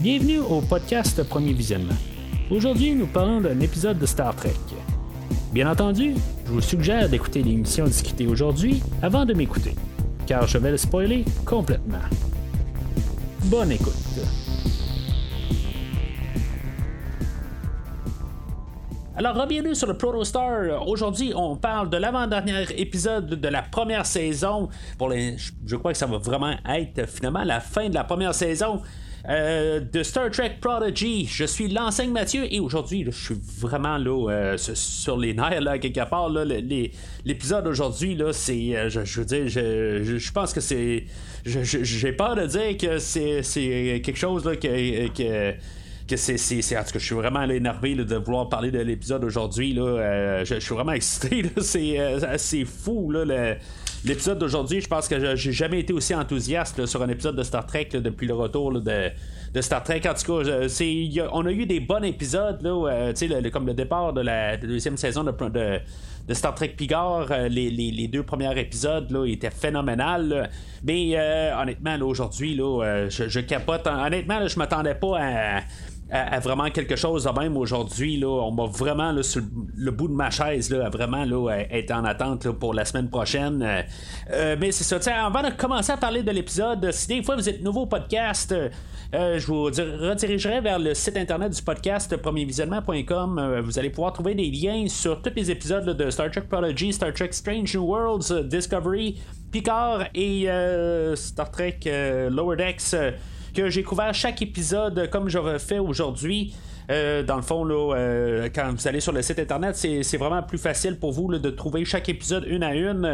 Bienvenue 0.00 0.38
au 0.38 0.60
podcast 0.60 1.20
Premier 1.24 1.52
Visionnement. 1.52 1.96
Aujourd'hui, 2.52 2.94
nous 2.94 3.08
parlons 3.08 3.40
d'un 3.40 3.58
épisode 3.58 3.98
de 3.98 4.06
Star 4.06 4.32
Trek. 4.36 4.54
Bien 5.52 5.68
entendu, 5.68 6.14
je 6.46 6.52
vous 6.52 6.60
suggère 6.60 7.08
d'écouter 7.08 7.42
l'émission 7.42 7.84
discutée 7.84 8.28
aujourd'hui 8.28 8.80
avant 9.02 9.24
de 9.24 9.34
m'écouter, 9.34 9.74
car 10.24 10.46
je 10.46 10.56
vais 10.58 10.70
le 10.70 10.76
spoiler 10.76 11.24
complètement. 11.44 11.98
Bonne 13.46 13.72
écoute. 13.72 13.92
Alors, 19.16 19.48
bienvenue 19.48 19.74
sur 19.74 19.88
le 19.88 19.98
Protostar. 19.98 20.86
Aujourd'hui, 20.86 21.32
on 21.34 21.56
parle 21.56 21.90
de 21.90 21.96
l'avant-dernier 21.96 22.66
épisode 22.76 23.30
de 23.30 23.48
la 23.48 23.62
première 23.62 24.06
saison. 24.06 24.68
Je 25.00 25.74
crois 25.74 25.90
que 25.90 25.98
ça 25.98 26.06
va 26.06 26.18
vraiment 26.18 26.54
être 26.68 27.08
finalement 27.08 27.42
la 27.42 27.58
fin 27.58 27.88
de 27.88 27.94
la 27.94 28.04
première 28.04 28.32
saison. 28.32 28.80
Euh, 29.28 29.80
de 29.80 30.02
Star 30.02 30.30
Trek 30.30 30.54
Prodigy. 30.60 31.26
Je 31.26 31.44
suis 31.44 31.68
l'enseigne 31.68 32.12
Mathieu 32.12 32.46
et 32.52 32.60
aujourd'hui, 32.60 33.04
je 33.04 33.10
suis 33.10 33.40
vraiment 33.58 33.98
là 33.98 34.30
euh, 34.30 34.56
sur 34.56 35.16
les 35.18 35.34
nerfs 35.34 35.60
là, 35.60 35.78
quelque 35.78 36.08
part. 36.08 36.30
L'épisode 36.30 37.66
aujourd'hui, 37.66 38.14
là, 38.14 38.32
c'est. 38.32 38.76
Euh, 38.76 38.88
je, 38.88 39.20
veux 39.20 39.26
dire, 39.26 39.48
je, 39.48 40.32
pense 40.32 40.52
que 40.52 40.60
c'est. 40.60 41.04
J'ai 41.44 42.12
peur 42.12 42.36
de 42.36 42.46
dire 42.46 42.76
que 42.76 42.98
c'est, 42.98 44.00
quelque 44.04 44.18
chose 44.18 44.44
là, 44.44 44.54
que 44.56 45.54
c'est, 46.16 46.76
en 46.76 46.84
tout 46.84 46.92
cas 46.92 46.98
je 46.98 47.04
suis 47.04 47.14
vraiment 47.14 47.42
énervé 47.42 47.94
de 47.94 48.16
vouloir 48.16 48.48
parler 48.48 48.70
de 48.70 48.78
l'épisode 48.78 49.24
aujourd'hui 49.24 49.74
là 49.74 50.44
je, 50.44 50.58
suis 50.58 50.74
vraiment 50.74 50.92
excité 51.00 51.42
c'est, 51.60 51.98
c'est 52.38 52.64
fou 52.64 53.12
l'épisode 54.04 54.38
d'aujourd'hui, 54.38 54.80
je 54.80 54.88
pense 54.88 55.08
que 55.08 55.36
j'ai 55.36 55.52
jamais 55.52 55.80
été 55.80 55.92
aussi 55.92 56.14
enthousiaste 56.14 56.86
sur 56.86 57.02
un 57.02 57.08
épisode 57.08 57.36
de 57.36 57.42
Star 57.42 57.66
Trek 57.66 57.88
depuis 57.94 58.26
le 58.26 58.34
retour 58.34 58.80
de, 58.80 59.10
Star 59.60 59.82
Trek. 59.82 60.02
En 60.08 60.14
tout 60.14 60.42
cas, 60.42 61.28
on 61.32 61.46
a 61.46 61.50
eu 61.50 61.66
des 61.66 61.80
bons 61.80 62.02
épisodes, 62.02 62.64
euh, 62.64 63.50
comme 63.52 63.66
le 63.66 63.74
départ 63.74 64.12
de 64.12 64.20
la 64.20 64.56
deuxième 64.56 64.96
saison 64.96 65.24
de, 65.24 66.34
Star 66.34 66.54
Trek 66.54 66.68
Pigard. 66.76 67.26
Euh, 67.30 67.48
les, 67.48 68.08
deux 68.08 68.22
premiers 68.22 68.58
épisodes 68.58 69.10
là, 69.10 69.24
étaient 69.26 69.50
phénoménales. 69.50 70.50
Mais 70.84 71.12
euh, 71.14 71.60
honnêtement, 71.60 71.96
aujourd'hui, 72.06 72.56
je, 72.56 73.28
je, 73.28 73.40
capote. 73.40 73.86
Honnêtement, 73.86 74.46
je 74.46 74.58
m'attendais 74.58 74.94
pas 74.94 75.18
à 75.18 75.60
à, 76.10 76.40
vraiment 76.40 76.70
quelque 76.70 76.96
chose 76.96 77.24
de 77.24 77.30
même 77.38 77.56
aujourd'hui. 77.56 78.16
Là, 78.18 78.28
on 78.28 78.54
va 78.54 78.66
vraiment 78.66 79.22
sur 79.22 79.42
le 79.76 79.90
bout 79.90 80.08
de 80.08 80.14
ma 80.14 80.30
chaise 80.30 80.70
là, 80.70 80.88
vraiment 80.88 81.24
là, 81.24 81.58
être 81.70 81.90
en 81.90 82.04
attente 82.04 82.50
pour 82.52 82.74
la 82.74 82.84
semaine 82.84 83.10
prochaine. 83.10 83.62
Euh, 83.62 83.82
euh, 84.30 84.56
mais 84.58 84.72
c'est 84.72 84.84
ça. 84.84 85.26
Avant 85.26 85.42
de 85.42 85.54
commencer 85.54 85.92
à 85.92 85.96
parler 85.96 86.22
de 86.22 86.30
l'épisode, 86.30 86.90
si 86.92 87.08
des 87.08 87.22
fois 87.22 87.36
vous 87.36 87.48
êtes 87.48 87.62
nouveau 87.62 87.82
au 87.82 87.86
podcast, 87.86 88.52
euh, 88.52 89.38
je 89.38 89.46
vous 89.46 89.64
redirigerai 89.64 90.60
vers 90.60 90.78
le 90.78 90.94
site 90.94 91.16
internet 91.16 91.52
du 91.54 91.62
podcast 91.62 92.16
premiervisionnement.com. 92.16 93.60
vous 93.62 93.78
allez 93.78 93.90
pouvoir 93.90 94.12
trouver 94.12 94.34
des 94.34 94.50
liens 94.50 94.86
sur 94.88 95.20
tous 95.22 95.32
les 95.34 95.50
épisodes 95.50 95.96
de 95.96 96.10
Star 96.10 96.30
Trek 96.30 96.42
Prodigy, 96.48 96.92
Star 96.92 97.12
Trek 97.12 97.30
Strange 97.32 97.74
New 97.74 97.84
Worlds, 97.84 98.44
Discovery, 98.48 99.18
Picard 99.50 100.06
et 100.14 100.46
Star 101.14 101.50
Trek 101.50 101.80
Lower 102.30 102.56
Decks 102.56 102.94
que 103.54 103.68
j'ai 103.70 103.82
couvert 103.82 104.14
chaque 104.14 104.42
épisode 104.42 105.08
comme 105.10 105.28
j'aurais 105.28 105.58
fait 105.58 105.78
aujourd'hui. 105.78 106.54
Euh, 106.90 107.22
dans 107.22 107.36
le 107.36 107.42
fond, 107.42 107.68
euh, 107.70 108.48
quand 108.54 108.72
vous 108.72 108.88
allez 108.88 109.00
sur 109.00 109.12
le 109.12 109.20
site 109.20 109.38
internet, 109.38 109.76
c'est 109.76 110.16
vraiment 110.16 110.42
plus 110.42 110.58
facile 110.58 110.98
pour 110.98 111.12
vous 111.12 111.36
de 111.36 111.50
trouver 111.50 111.84
chaque 111.84 112.08
épisode 112.08 112.44
une 112.48 112.62
à 112.62 112.74
une, 112.74 113.04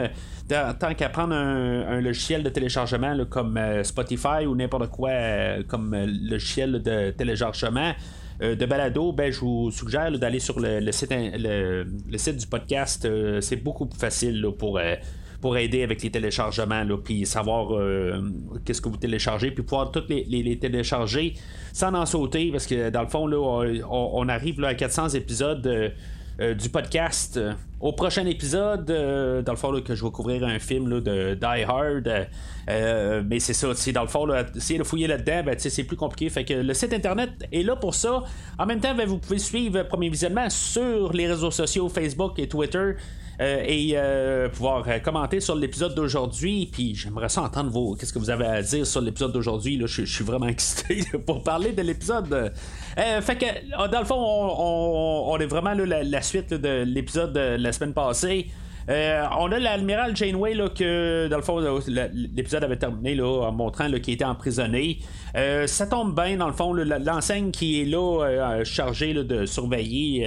euh, 0.52 0.72
tant 0.78 0.94
qu'à 0.94 1.08
prendre 1.08 1.34
un, 1.34 2.00
logiciel 2.00 2.42
de 2.44 2.50
téléchargement 2.50 3.16
comme 3.28 3.58
Spotify 3.82 4.46
ou 4.46 4.54
n'importe 4.54 4.90
quoi 4.90 5.10
comme 5.66 5.96
logiciel 6.28 6.82
de 6.82 7.10
téléchargement. 7.10 7.92
de 8.40 8.66
balado, 8.66 9.12
ben, 9.12 9.32
je 9.32 9.40
vous 9.40 9.70
suggère 9.70 10.12
d'aller 10.18 10.40
sur 10.40 10.60
le, 10.60 10.92
site, 10.92 11.12
le, 11.12 11.86
site 12.16 12.36
du 12.36 12.46
podcast. 12.46 13.08
c'est 13.40 13.56
beaucoup 13.56 13.86
plus 13.86 13.98
facile 13.98 14.46
pour 14.56 14.78
pour 15.44 15.58
aider 15.58 15.82
avec 15.82 16.02
les 16.02 16.10
téléchargements, 16.10 16.86
puis 17.04 17.26
savoir 17.26 17.76
euh, 17.76 18.18
qu'est-ce 18.64 18.80
que 18.80 18.88
vous 18.88 18.96
téléchargez, 18.96 19.50
puis 19.50 19.62
pouvoir 19.62 19.90
toutes 19.90 20.08
les, 20.08 20.58
télécharger 20.58 21.34
sans 21.70 21.92
en 21.92 22.06
sauter, 22.06 22.50
parce 22.50 22.66
que 22.66 22.88
dans 22.88 23.02
le 23.02 23.08
fond, 23.08 23.26
là, 23.26 23.36
on, 23.90 24.26
arrive 24.30 24.58
là, 24.58 24.68
à 24.68 24.74
400 24.74 25.10
épisodes. 25.10 25.66
Euh, 25.66 25.90
euh, 26.40 26.52
du 26.52 26.68
podcast. 26.68 27.38
Au 27.78 27.92
prochain 27.92 28.26
épisode, 28.26 28.86
dans 28.86 29.52
le 29.52 29.56
fond, 29.56 29.80
que 29.82 29.94
je 29.94 30.04
vais 30.04 30.10
couvrir 30.10 30.42
un 30.42 30.58
film 30.58 31.00
de 31.00 31.34
Die 31.34 31.62
Hard. 31.62 32.10
mais 33.24 33.38
c'est 33.38 33.52
ça, 33.52 33.68
dans 33.92 34.02
le 34.02 34.08
fond, 34.08 34.26
là, 34.26 34.42
de 34.42 34.82
fouiller 34.82 35.06
là-dedans, 35.06 35.42
ben, 35.46 35.54
c'est 35.56 35.84
plus 35.84 35.96
compliqué. 35.96 36.28
Fait 36.30 36.44
que 36.44 36.54
le 36.54 36.74
site 36.74 36.92
internet 36.92 37.30
est 37.52 37.62
là 37.62 37.76
pour 37.76 37.94
ça. 37.94 38.24
En 38.58 38.66
même 38.66 38.80
temps, 38.80 38.96
ben, 38.96 39.06
vous 39.06 39.18
pouvez 39.18 39.38
suivre 39.38 39.84
Premier 39.84 40.08
Visionnement 40.08 40.50
sur 40.50 41.12
les 41.12 41.28
réseaux 41.28 41.52
sociaux 41.52 41.88
Facebook 41.88 42.36
et 42.40 42.48
Twitter. 42.48 42.94
Euh, 43.40 43.64
et 43.66 43.92
euh, 43.96 44.48
pouvoir 44.48 44.84
euh, 44.86 44.98
commenter 45.00 45.40
sur 45.40 45.56
l'épisode 45.56 45.94
d'aujourd'hui. 45.94 46.68
Puis 46.70 46.94
j'aimerais 46.94 47.28
ça 47.28 47.42
entendre 47.42 47.70
vos, 47.70 47.94
qu'est-ce 47.94 48.12
que 48.12 48.18
vous 48.18 48.30
avez 48.30 48.46
à 48.46 48.62
dire 48.62 48.86
sur 48.86 49.00
l'épisode 49.00 49.32
d'aujourd'hui. 49.32 49.80
Je, 49.84 50.04
suis 50.04 50.24
vraiment 50.24 50.46
excité 50.48 51.04
pour 51.26 51.42
parler 51.42 51.72
de 51.72 51.82
l'épisode. 51.82 52.52
fait 52.96 53.36
que 53.36 53.88
dans 53.90 53.98
le 53.98 54.06
fond, 54.06 54.16
on, 54.16 55.36
est 55.38 55.46
vraiment 55.46 55.74
là, 55.74 56.02
la, 56.02 56.22
suite 56.22 56.54
de 56.54 56.84
l'épisode 56.84 57.32
de 57.32 57.56
la 57.56 57.72
semaine 57.72 57.92
passée. 57.92 58.46
On 58.88 59.52
a 59.52 59.58
l'admiral 59.58 60.16
Janeway 60.16 60.54
là, 60.54 60.68
que 60.68 61.28
dans 61.28 61.36
le 61.36 61.42
fond 61.42 61.60
l'épisode 62.14 62.64
avait 62.64 62.76
terminé 62.76 63.14
là, 63.14 63.48
en 63.48 63.52
montrant 63.52 63.90
qu'il 63.90 64.14
était 64.14 64.24
emprisonné. 64.24 64.98
ça 65.66 65.86
tombe 65.86 66.14
bien 66.14 66.36
dans 66.36 66.48
le 66.48 66.52
fond 66.52 66.72
l'enseigne 66.72 67.50
qui 67.50 67.80
est 67.80 67.84
là 67.84 68.62
chargée 68.64 69.14
de 69.14 69.46
surveiller 69.46 70.26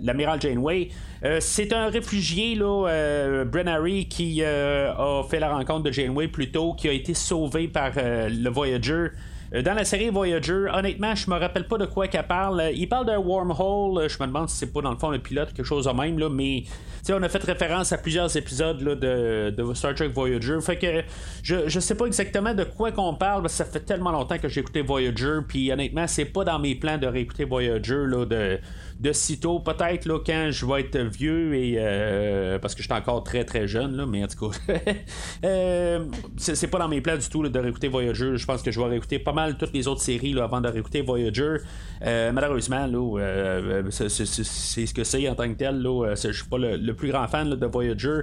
l'amiral 0.00 0.40
Janeway 0.40 0.90
euh, 1.22 1.38
c'est 1.40 1.72
un 1.72 1.88
réfugié, 1.88 2.54
là, 2.54 2.88
euh, 2.88 3.64
Harry, 3.66 4.06
qui 4.08 4.42
euh, 4.42 4.92
a 4.92 5.22
fait 5.28 5.38
la 5.38 5.52
rencontre 5.54 5.82
de 5.82 5.92
Janeway 5.92 6.28
plus 6.28 6.50
tôt, 6.50 6.72
qui 6.72 6.88
a 6.88 6.92
été 6.92 7.12
sauvé 7.12 7.68
par 7.68 7.92
euh, 7.96 8.28
le 8.30 8.48
Voyager. 8.48 9.08
Dans 9.52 9.74
la 9.74 9.84
série 9.84 10.10
Voyager, 10.10 10.66
honnêtement, 10.72 11.14
je 11.16 11.28
me 11.28 11.36
rappelle 11.36 11.66
pas 11.66 11.76
de 11.76 11.86
quoi 11.86 12.06
qu'elle 12.06 12.26
parle. 12.26 12.70
Il 12.72 12.88
parle 12.88 13.06
d'un 13.06 13.18
wormhole. 13.18 14.08
Je 14.08 14.16
me 14.20 14.26
demande 14.28 14.48
si 14.48 14.56
c'est 14.56 14.72
pas 14.72 14.80
dans 14.80 14.92
le 14.92 14.96
fond 14.96 15.10
le 15.10 15.18
pilote 15.18 15.52
quelque 15.52 15.66
chose 15.66 15.86
de 15.86 15.90
même, 15.90 16.20
là, 16.20 16.28
mais 16.30 16.62
on 17.08 17.22
a 17.22 17.28
fait 17.28 17.42
référence 17.42 17.92
à 17.92 17.98
plusieurs 17.98 18.36
épisodes 18.36 18.78
de, 18.78 19.74
Star 19.74 19.94
Trek 19.94 20.08
Voyager. 20.08 20.58
Fait 20.60 20.76
que 20.76 21.02
je, 21.42 21.68
je 21.68 21.80
sais 21.80 21.96
pas 21.96 22.06
exactement 22.06 22.54
de 22.54 22.64
quoi 22.64 22.92
qu'on 22.92 23.14
parle, 23.14 23.42
parce 23.42 23.54
que 23.54 23.64
ça 23.64 23.64
fait 23.64 23.80
tellement 23.80 24.12
longtemps 24.12 24.38
que 24.38 24.48
j'ai 24.48 24.60
écouté 24.60 24.82
Voyager, 24.82 25.38
puis 25.46 25.72
honnêtement, 25.72 26.06
c'est 26.06 26.26
pas 26.26 26.44
dans 26.44 26.58
mes 26.58 26.74
plans 26.76 26.98
de 26.98 27.06
réécouter 27.06 27.44
Voyager 27.44 28.04
là, 28.06 28.24
de 28.26 28.60
de 29.00 29.12
sitôt, 29.12 29.60
peut-être 29.60 30.04
là, 30.04 30.18
quand 30.24 30.48
je 30.50 30.66
vais 30.66 30.80
être 30.82 30.98
vieux 30.98 31.54
et 31.54 31.76
euh, 31.78 32.58
parce 32.58 32.74
que 32.74 32.82
je 32.82 32.86
suis 32.86 32.94
encore 32.94 33.24
très 33.24 33.44
très 33.44 33.66
jeune, 33.66 33.96
là, 33.96 34.04
mais 34.04 34.22
en 34.22 34.26
tout 34.26 34.50
cas, 34.50 34.58
euh, 35.44 36.04
c'est 36.36 36.68
pas 36.68 36.78
dans 36.78 36.88
mes 36.88 37.00
plans 37.00 37.16
du 37.16 37.26
tout 37.26 37.48
de 37.48 37.58
réécouter 37.58 37.88
Voyager. 37.88 38.36
Je 38.36 38.44
pense 38.44 38.62
que 38.62 38.70
je 38.70 38.78
vais 38.78 38.86
réécouter 38.86 39.18
pas 39.18 39.32
mal 39.32 39.56
toutes 39.56 39.72
les 39.72 39.88
autres 39.88 40.02
séries 40.02 40.34
là, 40.34 40.44
avant 40.44 40.60
de 40.60 40.68
réécouter 40.68 41.00
Voyager. 41.00 41.56
Euh, 42.02 42.30
malheureusement, 42.32 42.86
là, 42.86 43.82
c'est 43.90 44.10
ce 44.10 44.92
que 44.92 45.04
c'est 45.04 45.26
en 45.30 45.34
tant 45.34 45.48
que 45.48 45.56
tel. 45.56 45.80
Là, 45.80 46.14
je 46.14 46.32
suis 46.32 46.48
pas 46.48 46.58
le, 46.58 46.92
plus 46.92 47.08
grand 47.08 47.26
fan 47.26 47.48
de 47.48 47.66
Voyager. 47.66 48.20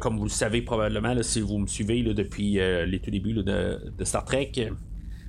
comme 0.00 0.16
vous 0.16 0.24
le 0.24 0.30
savez 0.30 0.62
probablement 0.62 1.14
si 1.22 1.42
vous 1.42 1.58
me 1.58 1.66
suivez 1.66 2.02
depuis 2.02 2.52
les 2.54 3.00
tout 3.00 3.10
débuts 3.10 3.34
de, 3.34 3.42
de 3.42 4.04
Star 4.04 4.24
Trek. 4.24 4.70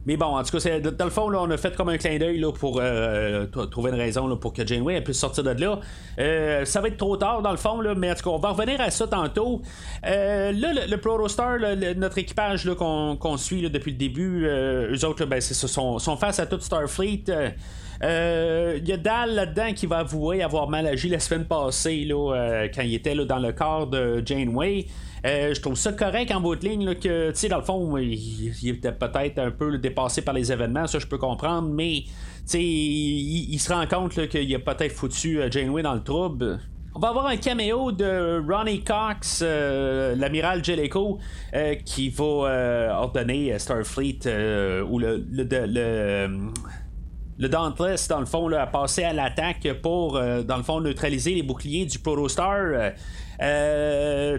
Mais 0.06 0.18
bon, 0.18 0.38
en 0.38 0.44
tout 0.44 0.58
cas, 0.58 0.80
dans 0.80 1.06
le 1.06 1.12
fond, 1.12 1.30
là, 1.30 1.42
on 1.42 1.50
a 1.50 1.58
fait 1.58 1.76
comme 1.76 1.90
un 1.90 1.98
clin 1.98 2.18
d'œil 2.18 2.44
pour 2.60 2.80
euh, 2.82 3.46
trouver 3.46 3.92
une 3.92 3.98
raison 3.98 4.36
pour 4.36 4.52
que 4.52 4.66
Janeway 4.66 5.00
puisse 5.02 5.20
sortir 5.20 5.44
de 5.44 5.52
là. 5.52 5.80
Euh, 6.20 6.66
ça 6.66 6.82
va 6.82 6.90
être 6.90 6.98
trop 6.98 7.16
tard, 7.16 7.42
dans 7.42 7.52
le 7.52 7.58
fond, 7.58 7.80
là, 7.80 7.96
mais 7.96 8.12
en 8.12 8.16
tout 8.16 8.24
cas, 8.24 8.30
on 8.32 8.40
va 8.40 8.50
revenir 8.50 8.82
à 8.82 8.92
ça 8.92 9.08
tantôt. 9.08 9.62
Euh, 10.06 10.52
là, 10.52 10.86
le, 10.88 10.98
Protostar, 10.98 11.58
notre 11.96 12.18
équipage 12.18 12.70
qu'on 12.76 13.38
suit 13.38 13.70
depuis 13.70 13.92
le 13.92 13.98
début, 13.98 14.46
eux 14.46 15.06
autres, 15.06 15.26
ben, 15.26 15.40
sont, 15.40 16.00
sont, 16.00 16.18
face 16.18 16.40
à 16.40 16.46
toute 16.48 16.64
Starfleet. 16.64 17.24
Il 18.02 18.88
y 18.88 18.92
a 18.92 18.98
Dal 18.98 19.36
là-dedans 19.36 19.74
qui 19.74 19.86
va 19.86 20.00
avouer 20.00 20.44
avoir 20.44 20.70
mal 20.70 20.86
agi 20.86 21.08
la 21.08 21.20
semaine 21.20 21.46
passée 21.46 22.04
là, 22.04 22.68
quand 22.74 22.82
il 22.82 22.94
était 22.94 23.16
là, 23.16 23.24
dans 23.24 23.40
le 23.40 23.54
corps 23.54 23.88
de 23.88 24.22
Janeway. 24.26 24.88
Euh, 25.26 25.54
je 25.54 25.62
trouve 25.62 25.76
ça 25.76 25.94
correct 25.94 26.32
en 26.32 26.42
bout 26.42 26.58
de 26.58 26.68
ligne 26.68 26.96
que, 26.96 27.30
tu 27.32 27.38
sais, 27.38 27.48
dans 27.48 27.60
le 27.60 27.64
fond, 27.64 27.98
il, 27.98 28.52
était 28.68 28.92
peut-être 28.92 29.40
un 29.40 29.52
peu 29.52 29.78
dépassé 29.78 30.22
par 30.22 30.34
les 30.34 30.52
événements, 30.52 30.86
ça 30.86 31.00
je 31.00 31.08
peux 31.08 31.18
comprendre, 31.18 31.70
mais 31.70 32.04
tu 32.50 32.58
il, 32.58 33.54
il, 33.54 33.60
se 33.60 33.72
rend 33.72 33.88
compte 33.88 34.28
qu'il 34.28 34.54
a 34.54 34.60
peut-être 34.60 34.92
foutu 34.92 35.40
euh, 35.40 35.50
Janeway 35.50 35.82
dans 35.82 35.94
le 35.94 36.04
trouble. 36.04 36.60
On 36.94 37.00
va 37.00 37.10
avoir 37.10 37.28
un 37.28 37.38
caméo 37.38 37.94
de 37.94 38.44
Ronnie 38.46 38.84
Cox, 38.84 39.40
euh, 39.42 40.14
l'amiral 40.16 40.64
Jellicoe, 40.64 41.18
qui 41.86 42.10
va 42.10 43.00
ordonner 43.00 43.58
Starfleet 43.58 44.28
ou 44.88 45.00
le, 45.00 45.26
le, 45.32 46.52
le 47.40 47.50
Dauntless, 47.50 48.08
dans 48.10 48.20
le 48.20 48.28
fond, 48.28 48.52
à 48.52 48.68
passer 48.68 49.06
à 49.06 49.14
l'attaque 49.14 49.68
pour, 49.82 50.20
dans 50.20 50.58
le 50.58 50.64
fond, 50.64 50.82
neutraliser 50.82 51.34
les 51.34 51.42
boucliers 51.42 51.88
du 51.88 51.98
Protostar. 51.98 52.92
Euh, 53.42 54.38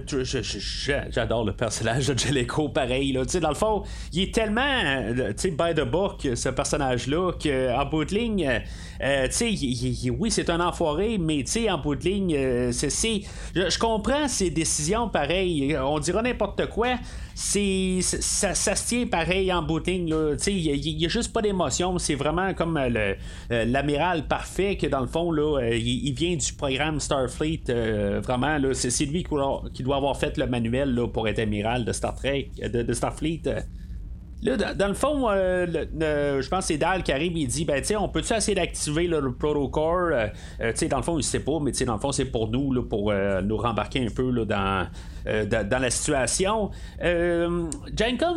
j'adore 1.11 1.45
le 1.45 1.53
personnage 1.53 2.09
de 2.09 2.19
Jellico, 2.19 2.69
pareil. 2.69 3.13
Là. 3.13 3.25
Dans 3.41 3.49
le 3.49 3.55
fond, 3.55 3.83
il 4.13 4.23
est 4.23 4.35
tellement 4.35 4.63
euh, 4.63 5.33
by 5.45 5.75
the 5.75 5.85
book, 5.85 6.29
ce 6.35 6.49
personnage-là, 6.49 7.33
qu'en 7.33 7.87
bout 7.87 8.05
de 8.05 8.15
ligne, 8.15 8.63
euh, 9.03 9.29
oui, 10.19 10.31
c'est 10.31 10.51
un 10.51 10.61
enfoiré, 10.61 11.19
mais 11.19 11.45
en 11.69 11.79
bout 11.79 11.97
de 11.97 12.05
ligne, 12.05 12.73
c'est, 12.73 13.23
je, 13.55 13.79
comprends 13.79 14.29
ses 14.29 14.51
décisions 14.51 15.09
pareil. 15.09 15.77
On 15.77 15.99
dira 15.99 16.23
n'importe 16.23 16.67
quoi. 16.67 16.95
C'est, 17.35 17.99
ça, 18.01 18.55
se 18.55 18.87
tient 18.87 19.07
pareil 19.09 19.53
en 19.53 19.63
bout 19.63 19.81
de 19.81 19.91
ligne. 19.91 20.15
Il 20.47 20.97
n'y 20.97 21.05
a, 21.05 21.09
juste 21.09 21.33
pas 21.33 21.43
d'émotion. 21.43 21.99
C'est 21.99 22.15
vraiment 22.15 22.55
comme 22.55 22.81
l'amiral 23.51 24.27
parfait 24.29 24.77
que 24.77 24.87
dans 24.87 25.01
le 25.01 25.09
fond, 25.09 25.33
là, 25.33 25.61
il, 25.73 26.13
vient 26.13 26.37
du 26.37 26.53
programme 26.53 27.01
Starfleet. 27.01 27.63
vraiment, 28.23 28.59
là, 28.59 28.73
c'est 28.91 29.07
lui 29.07 29.25
qui 29.73 29.83
doit 29.83 29.97
avoir 29.97 30.17
fait 30.17 30.37
le 30.39 30.47
manuel 30.47 30.99
pour 31.13 31.29
être 31.29 31.39
amiral 31.39 31.85
de 31.85 31.93
Star 31.93 32.15
Trek, 32.15 32.51
de, 32.63 32.93
Starfleet. 32.93 33.43
Là, 34.43 34.75
dans, 34.75 34.89
le 34.89 34.95
fond, 34.95 35.31
euh, 35.31 35.67
je 36.43 36.49
pense 36.51 36.67
que 36.67 36.75
c'est 36.75 36.77
Dal 36.77 37.03
qui 37.03 37.13
arrive 37.13 37.35
et 37.35 37.47
dit 37.47 37.65
ben, 37.65 37.83
on 37.99 38.11
peut-tu 38.11 38.35
essayer 38.35 38.55
d'activer 38.55 39.07
le 39.07 39.33
protocole 39.33 40.13
euh, 40.13 40.27
euh, 40.61 40.89
Dans 40.91 40.99
le 40.99 41.03
fond, 41.03 41.19
il 41.19 41.23
sait 41.23 41.41
pas, 41.41 41.59
mais 41.63 41.73
dans 41.73 41.95
le 41.95 41.99
fond, 41.99 42.13
c'est 42.13 42.27
pour 42.27 42.49
nous, 42.49 42.83
pour 42.83 43.11
nous 43.43 43.57
rembarquer 43.57 44.05
un 44.05 44.11
peu 44.11 44.45
dans, 44.45 44.87
dans, 45.25 45.79
la 45.81 45.91
situation. 45.91 46.71
Euh, 47.03 47.71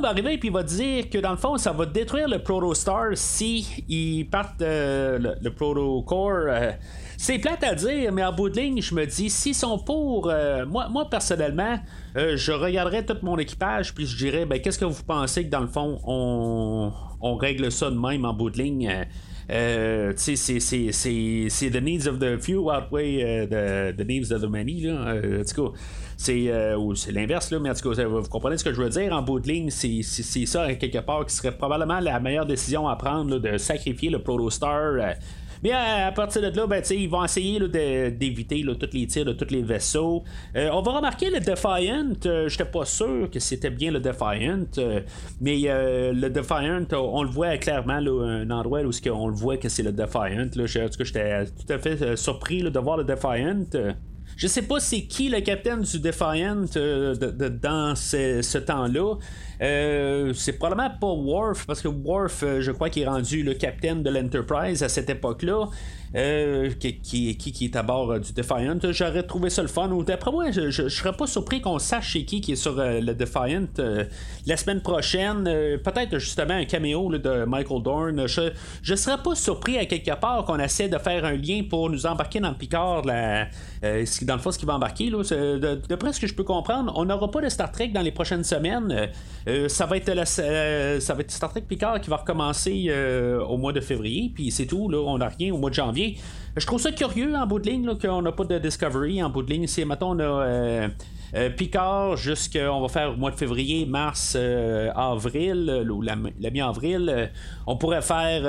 va 0.02 0.10
arriver 0.10 0.40
et 0.42 0.50
va 0.50 0.64
dire 0.64 1.10
que 1.10 1.18
dans 1.18 1.32
le 1.32 1.38
fond, 1.38 1.58
ça 1.58 1.74
va 1.74 1.86
détruire 1.86 2.30
le 2.30 2.40
Protostar 2.40 3.08
si 3.16 3.84
ils 3.90 4.30
partent 4.30 4.62
le, 4.62 5.36
le 5.42 5.50
Protocore. 5.50 6.76
C'est 7.20 7.40
plate 7.40 7.64
à 7.64 7.74
dire, 7.74 8.12
mais 8.12 8.24
en 8.24 8.32
bout 8.32 8.48
de 8.48 8.60
ligne, 8.60 8.80
je 8.80 8.94
me 8.94 9.04
dis, 9.08 9.32
s'ils 9.32 9.56
sont 9.56 9.80
pour. 9.80 10.30
Euh, 10.30 10.68
moi, 10.68 10.88
moi, 10.88 11.10
personnellement, 11.10 11.80
euh, 12.16 12.38
je 12.38 12.52
regarderais 12.52 13.04
tout 13.04 13.18
mon 13.24 13.40
équipage, 13.40 13.96
puis 13.96 14.06
je 14.06 14.16
dirais, 14.16 14.46
ben, 14.46 14.62
qu'est-ce 14.62 14.78
que 14.78 14.86
vous 14.86 15.04
pensez 15.04 15.44
que 15.44 15.50
dans 15.50 15.62
le 15.62 15.68
fond, 15.68 16.00
on, 16.04 16.94
on 17.20 17.36
règle 17.36 17.72
ça 17.72 17.90
de 17.90 17.98
même 17.98 18.24
en 18.24 18.34
bout 18.34 18.52
de 18.52 18.60
ligne? 18.60 19.08
Euh, 19.50 20.14
c'est, 20.16 20.36
the 20.36 21.82
needs 21.82 22.08
of 22.08 22.20
the 22.20 22.38
few 22.40 22.70
outweigh 22.70 23.48
the, 23.48 24.06
needs 24.08 24.32
of 24.32 24.42
the 24.42 24.50
many. 24.50 24.82
Là. 24.82 25.16
cas, 25.44 25.72
c'est, 26.18 27.12
l'inverse, 27.12 27.50
là, 27.50 27.58
mais 27.58 27.72
en 27.72 27.74
tout 27.74 27.90
cas, 27.90 28.06
vous 28.06 28.30
comprenez 28.30 28.60
ce 28.60 28.64
que 28.64 28.74
je 28.74 28.80
veux 28.80 28.90
dire. 28.90 29.12
En 29.12 29.24
bout 29.24 29.40
de 29.40 29.48
ligne, 29.48 29.72
c'est, 29.72 30.02
c'est, 30.04 30.46
ça, 30.46 30.72
quelque 30.76 31.00
part, 31.00 31.26
qui 31.26 31.34
serait 31.34 31.58
probablement 31.58 32.00
la 32.00 32.20
meilleure 32.20 32.46
décision 32.46 32.88
à 32.88 32.96
prendre, 32.96 33.40
de 33.40 33.58
sacrifier 33.58 34.12
le 34.12 34.20
Protostar 34.20 35.16
mais 35.64 35.72
à, 35.72 36.12
partir 36.12 36.42
de 36.42 36.56
là, 36.56 36.68
ben, 36.68 36.84
ils 36.90 37.10
vont 37.10 37.24
essayer 37.24 37.60
d'éviter 38.12 38.64
tous 38.80 38.90
les 38.94 39.08
tirs 39.08 39.26
de 39.26 39.34
tous 39.34 39.52
les 39.52 39.62
vaisseaux. 39.62 40.24
Euh, 40.56 40.70
on 40.72 40.82
va 40.82 40.94
remarquer 40.94 41.30
le 41.30 41.40
Defiant. 41.40 42.14
Euh, 42.26 42.48
J'étais 42.50 42.66
pas 42.66 42.86
sûr 42.86 43.30
que 43.30 43.40
c'était 43.40 43.70
bien 43.70 43.92
le 43.92 44.00
Defiant. 44.00 44.66
Euh, 44.78 45.02
mais 45.42 45.58
le 45.60 46.30
Defiant, 46.30 46.86
on, 46.94 47.24
le 47.24 47.30
voit 47.30 47.58
clairement, 47.58 48.00
là, 48.00 48.42
un 48.42 48.50
endroit 48.52 48.82
où 48.82 48.92
on 49.12 49.28
le 49.28 49.36
voit 49.36 49.58
que 49.58 49.70
c'est 49.70 49.84
le 49.84 49.92
Defiant. 49.92 50.46
En 50.46 50.50
tout 50.50 51.04
j'étais 51.04 51.46
tout 51.46 51.74
à 51.74 51.78
fait 51.80 52.16
surpris 52.16 52.64
de 52.64 52.80
voir 52.80 52.98
le 52.98 53.04
Defiant. 53.04 53.66
Je 54.36 54.48
sais 54.48 54.62
pas 54.62 54.80
c'est 54.80 55.04
qui 55.04 55.30
le 55.30 55.42
capitaine 55.42 55.82
du 55.82 56.00
Defiant 56.00 56.66
dans 56.66 57.96
ce 57.96 58.58
temps-là. 58.58 59.16
Euh, 59.62 60.34
c'est 60.34 60.54
probablement 60.54 60.92
pas 61.00 61.12
Worf, 61.12 61.66
parce 61.66 61.82
que 61.82 61.88
Worf, 61.88 62.44
euh, 62.44 62.62
je 62.62 62.72
crois 62.72 62.90
qu'il 62.90 63.04
est 63.04 63.08
rendu 63.08 63.42
le 63.42 63.56
capitaine 63.56 64.04
de 64.04 64.10
l'Enterprise 64.10 64.84
à 64.84 64.90
cette 64.90 65.10
époque-là. 65.10 65.66
Euh, 66.16 66.72
qui, 66.80 67.36
qui, 67.36 67.66
est 67.66 67.76
à 67.76 67.84
bord 67.84 68.20
du 68.20 68.32
Defiant. 68.32 68.78
J'aurais 68.92 69.24
trouvé 69.24 69.50
ça 69.50 69.62
le 69.62 69.68
fun. 69.68 69.90
D'après 70.06 70.32
moi, 70.32 70.52
je, 70.52 70.70
je, 70.70 70.88
serais 70.88 71.14
pas 71.14 71.28
surpris 71.28 71.60
qu'on 71.60 71.80
sache 71.80 72.12
chez 72.12 72.24
qui 72.24 72.40
qui 72.40 72.54
est 72.54 72.56
sur 72.56 72.76
le 72.78 73.14
Defiant 73.14 73.68
la 74.46 74.58
semaine 74.58 74.82
prochaine. 74.82 75.44
Peut-être 75.44 76.18
justement 76.18 76.54
un 76.54 76.66
caméo 76.66 77.10
de 77.18 77.46
Michael 77.46 77.84
Dorn. 77.84 78.28
Je, 78.28 78.52
je 78.82 78.96
serais 78.96 79.22
pas 79.22 79.36
surpris 79.36 79.78
à 79.78 79.86
quelque 79.86 80.18
part 80.20 80.46
qu'on 80.46 80.60
essaie 80.60 80.88
de 80.88 80.98
faire 80.98 81.26
un 81.26 81.36
lien 81.36 81.64
pour 81.70 81.90
nous 81.90 82.06
embarquer 82.06 82.40
dans 82.40 82.50
le 82.50 82.56
Picard. 82.56 83.02
Dans 83.02 84.36
le 84.36 84.40
fond, 84.40 84.52
ce 84.52 84.58
qui 84.58 84.66
va 84.66 84.76
embarquer. 84.76 85.10
Là, 85.10 85.18
de, 85.24 86.12
ce 86.12 86.20
que 86.20 86.28
je 86.28 86.34
peux 86.34 86.44
comprendre, 86.44 86.92
on 86.96 87.06
n'aura 87.06 87.30
pas 87.30 87.42
de 87.42 87.50
Star 87.50 87.72
Trek 87.72 87.90
dans 87.90 88.02
les 88.02 88.12
prochaines 88.12 88.44
semaines. 88.44 89.10
Euh, 89.48 89.68
ça, 89.68 89.86
va 89.86 89.98
être 89.98 90.10
euh, 90.40 91.00
Star 91.00 91.50
Trek 91.50 91.62
Picard 91.68 92.02
qui 92.02 92.10
va 92.10 92.18
recommencer 92.18 92.86
euh, 92.90 93.40
au 93.42 93.58
mois 93.58 93.74
de 93.74 93.80
février, 93.82 94.32
puis 94.34 94.52
c'est 94.52 94.66
tout, 94.66 94.90
on 94.94 95.18
n'a 95.18 95.30
rien 95.30 95.54
au 95.54 95.58
mois 95.58 95.70
de 95.70 95.76
janvier. 95.76 95.97
Je 96.56 96.66
trouve 96.66 96.80
ça 96.80 96.92
curieux 96.92 97.36
en 97.36 97.46
bout 97.46 97.60
de 97.60 97.70
ligne 97.70 97.98
qu'on 97.98 98.22
n'a 98.22 98.32
pas 98.32 98.46
de 98.46 98.58
Discovery 98.58 99.22
en 99.22 99.30
bout 99.30 99.44
de 99.44 99.52
ligne. 99.52 99.68
C'est, 99.68 99.86
mettons, 99.86 100.12
on 100.12 100.20
a. 100.20 100.90
Picard, 101.58 102.16
jusqu'on 102.16 102.80
va 102.80 102.88
faire 102.88 103.12
au 103.12 103.18
mois 103.18 103.32
de 103.32 103.36
février, 103.36 103.86
mars, 103.86 104.38
avril, 104.96 105.86
ou 105.92 106.02
la, 106.02 106.16
mi-avril. 106.16 107.32
on 107.68 107.76
pourrait 107.76 108.02
faire, 108.02 108.44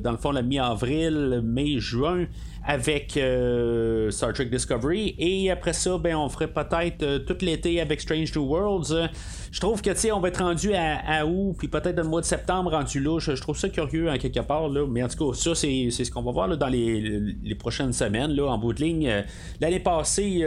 dans 0.00 0.12
le 0.12 0.16
fond, 0.16 0.30
la 0.30 0.42
mi-avril, 0.42 1.40
mai, 1.42 1.80
juin 1.80 2.26
avec 2.66 3.16
euh, 3.16 4.10
Star 4.10 4.32
Trek 4.32 4.46
Discovery. 4.46 5.14
Et 5.18 5.50
après 5.50 5.72
ça, 5.72 5.98
ben, 5.98 6.16
on 6.16 6.28
ferait 6.28 6.48
peut-être 6.48 7.02
euh, 7.02 7.18
tout 7.20 7.36
l'été 7.40 7.80
avec 7.80 8.00
Strange 8.00 8.34
New 8.34 8.44
Worlds. 8.44 9.08
je 9.52 9.60
trouve 9.60 9.80
que, 9.80 9.90
tu 9.90 10.10
on 10.10 10.20
va 10.20 10.28
être 10.28 10.42
rendu 10.42 10.74
à, 10.74 11.24
août, 11.24 11.54
puis 11.56 11.68
peut-être 11.68 11.96
le 11.96 12.02
mois 12.02 12.20
de 12.20 12.26
septembre 12.26 12.72
rendu 12.72 12.98
là. 13.00 13.20
Je, 13.20 13.32
trouve 13.40 13.56
ça 13.56 13.68
curieux, 13.68 14.10
en 14.10 14.18
quelque 14.18 14.40
part. 14.40 14.68
Là. 14.68 14.84
Mais 14.88 15.02
en 15.02 15.08
tout 15.08 15.30
cas, 15.30 15.36
ça, 15.36 15.54
c'est, 15.54 15.90
ce 15.90 16.10
qu'on 16.10 16.22
va 16.22 16.32
voir 16.32 16.56
dans 16.56 16.68
les, 16.68 17.56
prochaines 17.58 17.92
semaines. 17.92 18.32
Là, 18.32 18.46
en 18.46 18.58
bout 18.58 18.72
de 18.72 18.82
ligne, 18.82 19.08
euh, 19.08 19.22
l'année 19.60 19.80
passée, 19.80 20.44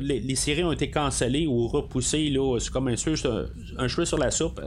les, 0.00 0.34
séries 0.34 0.64
ont 0.64 0.72
été 0.72 0.90
cancellées 0.90 1.46
ou 1.46 1.68
repoussées. 1.68 2.30
Là, 2.30 2.58
c'est 2.58 2.70
comme 2.70 2.88
un 2.88 2.94
un 3.78 3.88
cheveu 3.88 4.04
sur 4.04 4.18
la 4.18 4.30
soupe. 4.30 4.60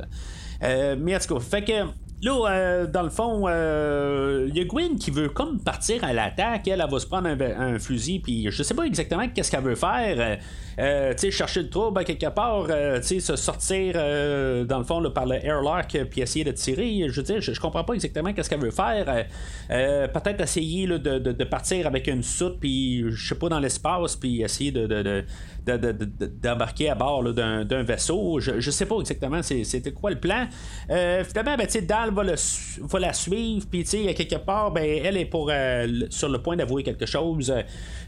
Mais 0.62 1.16
en 1.16 1.20
tout 1.20 1.36
cas, 1.36 1.40
fait 1.40 1.64
que 1.64 1.92
Là, 2.24 2.52
euh, 2.52 2.86
dans 2.86 3.02
le 3.02 3.10
fond, 3.10 3.48
il 3.48 3.52
euh, 3.52 4.50
y 4.54 4.60
a 4.60 4.64
Gwen 4.66 5.00
qui 5.00 5.10
veut 5.10 5.30
comme 5.30 5.60
partir 5.60 6.04
à 6.04 6.14
l'attaque. 6.14 6.68
Elle, 6.68 6.86
va 6.88 7.00
se 7.00 7.08
prendre 7.08 7.28
un, 7.28 7.80
fusil, 7.80 8.20
puis 8.20 8.48
je 8.52 8.62
sais 8.62 8.76
pas 8.76 8.84
exactement 8.84 9.28
qu'est-ce 9.28 9.50
qu'elle 9.50 9.64
veut 9.64 9.76
faire. 9.76 10.38
Euh, 10.80 11.14
chercher 11.18 11.64
le 11.64 11.70
trouble 11.70 12.04
quelque 12.04 12.30
part, 12.30 12.68
sais, 13.02 13.20
se 13.20 13.36
sortir 13.36 13.94
dans 14.66 14.80
le 14.80 14.84
fond 14.84 15.02
par 15.12 15.26
le 15.26 15.44
airlock, 15.46 15.98
puis 16.10 16.22
essayer 16.22 16.46
de 16.46 16.52
tirer. 16.52 17.06
Je 17.08 17.16
veux 17.16 17.24
dire, 17.24 17.42
je, 17.42 17.60
comprends 17.60 17.84
pas 17.84 17.94
exactement 17.94 18.34
qu'est-ce 18.34 18.50
qu'elle 18.50 18.62
veut 18.62 18.72
faire. 18.72 19.06
Peut-être 19.68 20.42
essayer 20.42 20.88
de, 20.88 21.44
partir 21.44 21.88
avec 21.88 22.08
une 22.08 22.24
soute, 22.24 22.60
puis 22.60 23.04
je 23.12 23.30
sais 23.30 23.36
pas 23.36 23.50
dans 23.50 23.60
l'espace, 23.60 24.16
puis 24.16 24.42
essayer 24.42 24.72
de 24.72 25.24
d'embarquer 25.66 26.90
à 26.90 26.96
bord 26.96 27.24
d'un 27.34 27.84
vaisseau. 27.84 28.40
Je, 28.40 28.60
je 28.60 28.72
sais 28.72 28.86
pas 28.86 29.00
exactement 29.00 29.42
c'était 29.42 29.92
quoi 29.92 30.12
le 30.12 30.20
plan. 30.20 30.48
Euh, 30.90 31.24
finalement, 31.24 31.56
ben, 31.58 31.68
Dal 31.86 32.12
va, 32.12 32.24
le, 32.24 32.36
va 32.82 33.00
la 33.00 33.14
suivre, 33.14 33.66
puis 33.70 33.84
quelque 33.84 34.38
part, 34.38 34.72
ben, 34.72 35.02
elle 35.04 35.18
est 35.18 35.26
pour 35.26 35.50
euh, 35.52 35.88
sur 36.10 36.30
le 36.30 36.42
point 36.42 36.56
d'avouer 36.56 36.84
quelque 36.84 37.06
chose. 37.06 37.54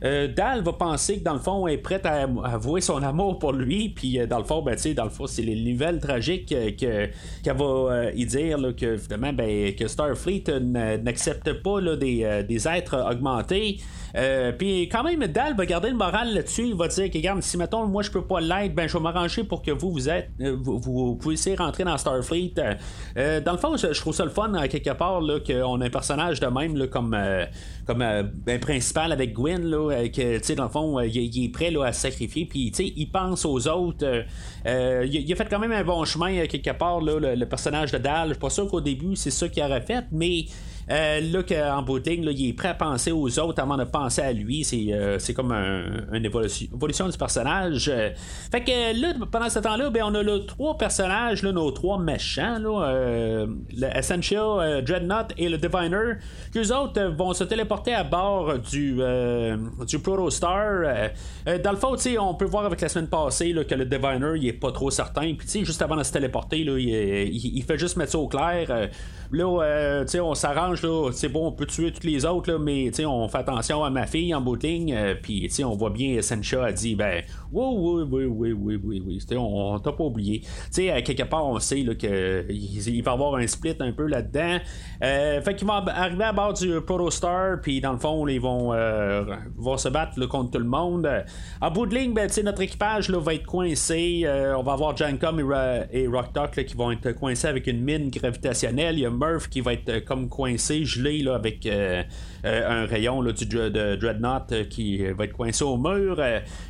Euh, 0.04 0.28
Dal 0.28 0.64
va 0.64 0.74
penser 0.74 1.20
que 1.20 1.24
dans 1.24 1.34
le 1.34 1.40
fond, 1.40 1.68
elle 1.68 1.76
est 1.76 1.78
prête 1.78 2.06
à, 2.06 2.28
avouer 2.54 2.82
son 2.82 3.02
amour 3.04 3.40
pour 3.40 3.54
lui, 3.54 3.90
puis 3.90 4.20
dans 4.28 4.40
le 4.40 4.44
fond, 4.46 4.62
ben, 4.62 4.78
dans 4.96 5.04
le 5.04 5.10
fond, 5.10 5.28
c'est 5.28 5.42
les 5.42 5.56
nouvelles 5.72 6.00
tragiques 6.00 6.48
qu'elle 6.48 7.12
va 7.46 8.12
y 8.14 8.26
dire 8.26 8.58
que 8.78 8.98
finalement, 8.98 9.34
ben, 9.34 9.74
que 9.76 9.88
Starfleet 9.88 10.44
n'accepte 10.60 11.54
pas 11.62 11.82
des, 11.96 12.44
des 12.48 12.68
êtres 12.68 12.98
augmentés. 13.10 13.80
Euh, 14.16 14.52
puis 14.52 14.84
quand 14.84 15.04
même, 15.04 15.26
Dal 15.28 15.56
va 15.56 15.66
garder 15.66 15.90
le 15.90 15.96
moral 15.96 16.34
là-dessus. 16.34 16.68
Il 16.68 16.76
va 16.76 16.88
dire 16.88 17.10
que, 17.10 17.18
regarde, 17.18 17.42
si 17.42 17.58
mettons, 17.58 17.86
moi 17.88 18.04
je 18.04 18.12
peux 18.12 18.24
pas 18.24 18.40
l'être, 18.40 18.76
ben 18.76 18.88
je 18.88 18.94
vais 18.94 19.04
m'arranger 19.04 19.44
pour 19.44 19.62
que 19.62 19.72
vous, 19.72 19.92
vous 19.92 20.10
êtes, 20.10 20.30
euh, 20.42 20.56
vous, 20.60 20.78
vous, 20.78 21.16
puissiez 21.16 21.56
rentrer 21.56 21.84
dans 21.84 21.98
Starfleet. 21.98 22.54
Euh, 23.18 23.42
dans 23.42 23.54
le 23.54 23.58
fond, 23.58 23.76
je, 23.76 24.00
trouve 24.00 24.14
ça 24.14 24.24
le 24.24 24.30
fun, 24.30 24.52
quelque 24.68 24.92
part, 24.92 25.22
qu'on 25.46 25.82
a 25.82 25.86
un 25.86 25.90
personnage 25.90 26.40
de 26.40 26.48
même, 26.48 26.78
là, 26.78 26.88
comme, 26.88 27.18
comme 27.88 28.06
ben, 28.46 28.60
principal 28.60 29.12
avec 29.12 29.34
Gwen, 29.34 29.64
là, 29.64 30.08
que, 30.10 30.38
tu 30.38 30.44
sais, 30.44 30.56
dans 30.56 30.66
le 30.66 30.70
fond, 30.70 31.00
il, 31.00 31.46
est 31.46 31.50
prêt 31.50 31.72
là, 31.72 31.86
à 31.86 31.92
sacrifier. 31.92 32.43
Puis, 32.46 32.72
tu 32.72 32.84
sais, 32.84 32.94
il 32.96 33.08
pense 33.08 33.46
aux 33.46 33.68
autres. 33.68 34.26
il, 34.66 35.34
a 35.34 35.36
fait 35.36 35.50
quand 35.50 35.60
même 35.60 35.72
un 35.72 35.84
bon 35.84 36.04
chemin, 36.06 36.46
quelque 36.48 36.72
part, 36.72 37.02
là, 37.02 37.36
le, 37.36 37.46
personnage 37.46 37.92
de 37.92 37.98
Dal. 37.98 38.30
Je 38.30 38.34
suis 38.34 38.40
pas 38.40 38.50
sûr 38.50 38.68
qu'au 38.68 38.82
début, 38.82 39.16
c'est 39.16 39.32
ça 39.32 39.48
qu'il 39.50 39.64
aurait 39.64 39.82
fait, 39.82 40.06
mais. 40.12 40.46
Euh, 40.90 41.22
là, 41.22 41.78
en 41.78 41.82
boutique, 41.82 42.22
il 42.24 42.50
est 42.50 42.54
prêt 42.54 42.70
à 42.70 42.74
penser 42.74 43.12
aux 43.12 43.40
autres 43.40 43.62
avant 43.62 43.78
de 43.78 43.84
penser 43.84 44.22
à 44.22 44.34
lui. 44.34 44.64
C'est, 44.64 44.88
euh, 44.90 45.18
comme 45.36 45.52
une 45.52 46.26
évolution, 46.26 47.08
du 47.08 47.18
personnage. 47.18 47.90
Euh, 47.90 48.10
fait 48.52 48.64
que 48.64 49.02
là, 49.02 49.14
pendant 49.32 49.50
ce 49.50 49.60
temps-là, 49.60 49.90
ben, 49.90 50.04
on 50.06 50.16
a 50.16 50.24
là, 50.24 50.40
trois 50.46 50.78
personnages, 50.78 51.44
là, 51.44 51.52
nos 51.52 51.72
trois 51.72 51.98
méchants, 51.98 52.60
là, 52.60 53.46
le 53.46 53.98
Essential, 53.98 54.84
Dreadnought 54.84 55.34
et 55.38 55.50
le 55.50 55.58
Diviner. 55.58 56.14
Qu'eux 56.54 56.74
autres 56.74 57.02
vont 57.16 57.34
se 57.34 57.44
téléporter 57.44 57.94
à 57.94 58.04
bord 58.04 58.60
du, 58.60 59.00
du 59.88 60.00
Protostar. 60.00 61.10
dans 61.64 61.72
le 61.72 61.78
fond, 61.78 61.96
on 62.20 62.36
peut 62.36 62.46
voir 62.46 62.66
avec 62.66 62.82
la 62.82 62.90
semaine 62.90 63.08
passée 63.08 63.54
que 63.68 63.76
le 63.76 63.86
Diviner, 63.86 64.34
il 64.36 64.48
est 64.48 64.54
pas 64.54 64.72
trop 64.72 64.92
certain. 64.92 65.34
Puis, 65.36 65.66
juste 65.66 65.82
avant 65.82 65.96
de 65.96 66.04
se 66.04 66.12
téléporter, 66.12 66.64
là, 66.64 66.78
il, 66.78 67.58
il, 67.58 67.64
fait 67.64 67.78
juste 67.78 67.98
mettre 67.98 68.12
ça 68.12 68.20
au 68.20 68.28
clair. 68.28 68.90
là, 69.32 70.06
on 70.22 70.36
s'arrange 70.36 70.73
c'est 71.12 71.30
bon, 71.30 71.48
on 71.48 71.52
peut 71.52 71.66
tuer 71.66 71.92
tous 71.92 72.06
les 72.06 72.26
autres, 72.26 72.52
là, 72.52 72.60
mais 72.60 72.92
on 73.06 73.28
fait 73.28 73.40
attention 73.40 73.84
à 73.84 73.90
ma 73.90 74.06
fille 74.06 74.34
en 74.34 74.42
bout 74.42 74.58
de 74.58 74.68
ligne. 74.68 74.94
Euh, 74.94 75.16
puis 75.22 75.50
on 75.64 75.76
voit 75.76 75.90
bien 75.90 76.22
Sencha 76.22 76.66
a 76.66 76.72
dit 76.72 76.96
ben 76.96 77.24
oui, 77.52 77.66
oui, 77.78 78.04
oui, 78.10 78.26
oui, 78.26 78.52
oui, 78.54 78.80
oui, 78.84 79.04
oui. 79.06 79.38
On, 79.38 79.80
t'a 79.80 79.92
pas 79.92 80.04
oublié. 80.04 80.42
quelque 80.76 81.24
part, 81.24 81.46
on 81.46 81.60
sait 81.60 81.84
qu'il 81.96 82.46
il 82.50 83.04
va 83.04 83.12
y 83.12 83.14
avoir 83.14 83.36
un 83.36 83.48
split 83.48 83.76
un 83.80 83.92
peu 83.92 84.08
là-dedans. 84.08 84.60
Euh, 85.04 85.42
fait 85.42 85.56
qu'ils 85.56 85.68
vont 85.68 85.74
arriver 85.74 86.24
à 86.24 86.34
bord 86.34 86.54
du 86.54 86.82
Protostar, 86.82 87.62
puis 87.62 87.82
dans 87.82 87.94
le 87.94 88.00
fond, 88.00 88.28
ils 88.28 88.42
vont, 88.42 88.74
euh, 88.74 89.24
vont 89.56 89.78
se 89.78 89.90
battre 89.90 90.24
contre 90.26 90.52
tout 90.52 90.60
le 90.60 90.66
monde. 90.66 91.08
En 91.62 91.72
bout 91.72 91.86
de 91.86 91.96
ligne, 91.96 92.14
ben, 92.14 92.30
notre 92.44 92.62
équipage 92.62 93.10
là, 93.10 93.20
va 93.20 93.34
être 93.34 93.46
coincé. 93.46 94.26
on 94.58 94.64
va 94.64 94.74
avoir 94.74 94.96
Jancom 94.96 95.40
et, 95.40 96.04
et 96.04 96.08
Rock 96.08 96.34
qui 96.66 96.76
vont 96.76 96.92
être 96.92 97.12
coincés 97.12 97.48
avec 97.48 97.68
une 97.68 97.82
mine 97.82 98.10
gravitationnelle. 98.10 98.96
Il 98.98 99.02
y 99.02 99.06
a 99.06 99.10
Murph 99.10 99.50
qui 99.50 99.62
va 99.62 99.74
être 99.74 100.00
comme 100.06 100.30
coincé, 100.30 100.54
gelé 100.84 101.24
là, 101.24 101.36
avec 101.36 101.68
un 101.68 102.86
rayon 102.86 103.22
là, 103.22 103.32
du, 103.32 103.46
Dreadnought 103.46 104.68
qui 104.70 105.04
va 105.12 105.26
être 105.26 105.34
coincé 105.34 105.64
au 105.64 105.78
mur. 105.78 106.22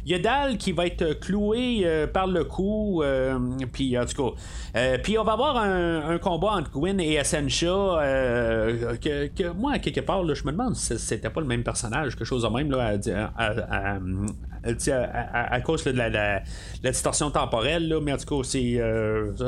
Il 0.05 0.11
y 0.11 0.15
a 0.15 0.19
Dal 0.19 0.57
qui 0.57 0.71
va 0.71 0.85
être 0.85 1.19
cloué 1.19 1.85
par 2.13 2.27
le 2.27 2.43
cou. 2.43 3.03
puis 3.71 3.97
en 3.97 4.05
tout 4.05 4.33
cas, 4.73 4.97
puis 5.03 5.17
on 5.17 5.23
va 5.23 5.33
avoir 5.33 5.57
un, 5.57 6.17
combat 6.17 6.53
entre 6.53 6.71
Gwyn 6.71 6.99
et 6.99 7.13
Essentia. 7.13 7.67
que, 7.67 9.51
moi, 9.53 9.79
quelque 9.79 10.01
part, 10.01 10.23
je 10.33 10.43
me 10.45 10.51
demande 10.51 10.75
si 10.75 10.97
c'était 10.99 11.29
pas 11.29 11.41
le 11.41 11.47
même 11.47 11.63
personnage, 11.63 12.15
quelque 12.15 12.25
chose 12.25 12.43
de 12.43 12.49
même 12.49 12.71
là, 12.71 12.97
à, 13.35 13.95
à, 13.95 13.99
cause 15.63 15.83
de 15.83 15.91
la, 15.91 16.41
distorsion 16.83 17.31
temporelle, 17.31 17.93
mais 18.01 18.13
en 18.13 18.17
tout 18.17 18.41
cas, 18.41 18.47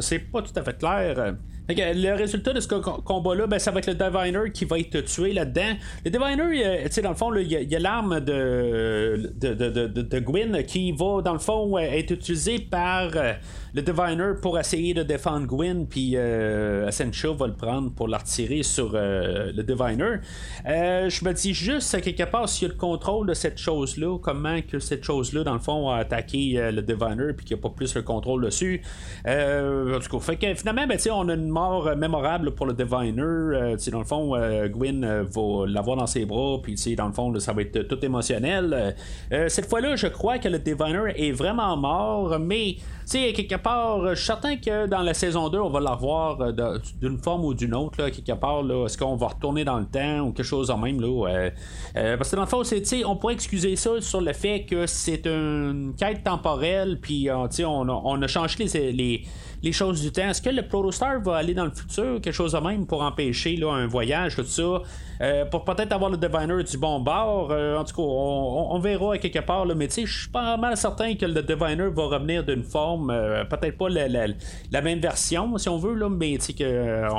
c'est 0.02 0.20
pas 0.20 0.42
tout 0.42 0.54
à 0.56 0.64
fait 0.64 0.78
clair 0.78 1.36
le 1.68 2.16
résultat 2.16 2.54
de 2.54 2.60
ce 2.60 2.68
combat-là, 2.68 3.48
ben, 3.48 3.60
ça 3.60 3.72
va 3.72 3.80
être 3.80 3.88
le 3.88 3.96
Diviner 3.96 4.52
qui 4.52 4.66
va 4.66 4.80
être 4.80 5.02
tué 5.02 5.34
là-dedans. 5.34 5.76
Le 6.04 6.12
Diviner, 6.12 6.84
tu 6.86 6.92
sais, 6.92 7.02
dans 7.02 7.10
le 7.10 7.16
fond, 7.16 7.34
il 7.36 7.52
y 7.52 7.76
a, 7.76 7.80
l'arme 7.80 8.20
de 8.20 9.32
de, 9.36 9.54
de, 9.54 9.88
de, 9.88 10.20
Gwyn 10.20 10.64
qui 10.64 10.92
va, 10.92 11.22
dans 11.22 11.34
le 11.34 11.40
fond, 11.40 11.78
être 11.78 12.12
utilisée 12.12 12.60
par 12.60 13.10
euh, 13.16 13.34
le 13.76 13.82
Diviner 13.82 14.32
pour 14.42 14.58
essayer 14.58 14.94
de 14.94 15.04
défendre 15.04 15.48
Gwyn, 15.48 15.86
puis 15.86 16.14
euh, 16.16 16.90
va 17.38 17.48
le 17.48 17.54
prendre 17.54 17.92
pour 17.92 18.08
la 18.08 18.20
retirer 18.20 18.64
sur 18.64 18.92
euh, 18.94 19.52
le 19.54 19.64
Diviner. 19.64 20.22
Euh, 20.66 21.10
je 21.10 21.26
me 21.26 21.34
dis 21.34 21.54
juste, 21.54 21.94
à 21.94 22.00
quelque 22.00 22.24
part, 22.24 22.48
s'il 22.48 22.70
y 22.70 22.72
a 22.72 22.74
le 22.74 22.80
contrôle 22.80 23.28
de 23.28 23.34
cette 23.34 23.58
chose-là, 23.58 24.18
comment 24.20 24.62
que 24.62 24.80
cette 24.80 25.04
chose-là, 25.04 25.44
dans 25.44 25.54
le 25.54 25.60
fond, 25.60 25.90
a 25.90 25.98
attaqué 25.98 26.72
le 26.72 26.82
Diviner, 26.82 27.34
puis 27.36 27.46
qu'il 27.46 27.58
n'y 27.58 27.62
a 27.62 27.64
pas 27.64 27.70
plus 27.70 27.94
le 27.96 28.02
contrôle 28.02 28.46
dessus. 28.46 28.82
en 29.28 30.00
tout 30.00 30.10
cas, 30.10 30.20
fait 30.24 30.38
que 30.38 30.54
finalement, 30.54 30.88
ben, 30.88 30.98
on 31.12 31.28
a 31.28 31.34
une 31.34 31.50
mort 31.50 31.94
mémorable 31.98 32.52
pour 32.52 32.68
le 32.68 32.74
Diviner. 32.74 33.76
dans 33.92 34.00
le 34.00 34.06
fond, 34.06 34.38
Gwyn 34.68 35.24
va 35.24 35.66
l'avoir 35.68 35.98
dans 35.98 36.08
ses 36.08 36.26
bras, 36.26 36.60
puis 36.64 36.76
dans 36.96 37.08
le 37.08 37.14
fond, 37.14 37.38
ça 37.40 37.52
va 37.52 37.64
être 37.64 37.82
tout 37.90 38.04
émotionnel. 38.06 38.96
cette 39.30 39.68
fois-là, 39.68 39.98
je 39.98 40.08
crois 40.08 40.38
que 40.38 40.48
le 40.48 40.60
Diviner 40.60 41.12
est 41.18 41.34
vraiment 41.34 41.76
mort, 41.76 42.40
mais 42.40 42.78
sais, 43.06 43.34
quelque 43.34 43.56
part, 43.56 44.08
je 44.10 44.16
suis 44.16 44.26
certain 44.26 44.58
que 44.58 44.88
dans 44.88 45.02
la 45.02 45.14
saison 45.14 45.50
2, 45.50 45.60
on 45.60 45.70
va 45.70 45.80
la 45.80 45.92
revoir 45.92 46.40
euh, 46.42 46.80
d'une 47.00 47.18
forme 47.18 47.46
ou 47.46 47.54
d'une 47.54 47.74
autre, 47.76 48.02
là, 48.02 48.12
quelque 48.12 48.34
part. 48.34 48.64
Est-ce 48.86 48.98
qu'on 48.98 49.16
va 49.16 49.28
retourner 49.28 49.64
dans 49.64 49.80
le 49.80 49.86
temps 49.86 50.22
ou 50.22 50.32
quelque 50.32 50.46
chose 50.46 50.72
en 50.72 50.78
même? 50.78 51.00
Là, 51.02 51.08
euh, 51.08 51.50
euh, 51.98 52.18
parce 52.18 52.32
que 52.32 52.36
dans 52.36 52.44
le 52.44 52.48
fond, 52.48 52.64
on 53.06 53.16
pourrait 53.16 53.34
excuser 53.34 53.76
ça 53.76 54.02
sur 54.02 54.22
le 54.22 54.34
fait 54.34 54.66
que 54.66 54.86
c'est 54.86 55.26
une 55.28 55.94
quête 55.98 56.24
temporelle, 56.24 57.00
puis 57.02 57.30
on, 57.32 57.48
on, 57.66 57.90
a, 57.90 58.02
on 58.04 58.28
changé 58.28 58.66
les, 58.92 59.24
les 59.66 59.72
choses 59.72 60.02
du 60.02 60.12
temps. 60.12 60.30
Est-ce 60.30 60.42
que 60.42 60.50
le 60.50 60.62
Protostar 60.68 61.20
va 61.22 61.38
aller 61.38 61.54
dans 61.54 61.66
le 61.66 61.72
futur, 61.72 62.22
quelque 62.22 62.32
chose 62.32 62.52
de 62.54 62.60
même, 62.60 62.86
pour 62.86 63.02
empêcher 63.02 63.56
là, 63.58 63.74
un 63.74 63.88
voyage, 63.88 64.36
tout 64.36 64.44
ça, 64.44 64.82
euh, 65.22 65.46
pour 65.46 65.66
peut-être 65.66 65.92
avoir 65.92 66.12
le 66.12 66.18
Diviner 66.18 66.64
du 66.64 66.78
bon 66.78 67.00
bord. 67.00 67.50
Euh, 67.52 67.78
en 67.78 67.84
tout 67.84 67.96
cas, 67.96 68.02
on, 68.04 68.80
verra 68.80 69.18
quelque 69.18 69.40
part, 69.40 69.66
là, 69.66 69.74
mais 69.74 69.90
je 69.90 70.06
suis 70.06 70.30
pas 70.30 70.56
mal 70.58 70.78
certain 70.78 71.16
que 71.16 71.26
le 71.26 71.42
Diviner 71.42 71.90
va 71.90 72.04
revenir 72.04 72.44
d'une 72.44 72.64
forme, 72.64 72.95
euh, 73.10 73.44
peut-être 73.46 73.78
pas 73.78 73.90
la, 73.90 74.82
même 74.82 75.00
version, 75.00 75.58
si 75.58 75.70
on 75.70 75.78
veut, 75.78 75.94
là, 75.94 76.10
mais 76.10 76.38
sais, 76.40 76.56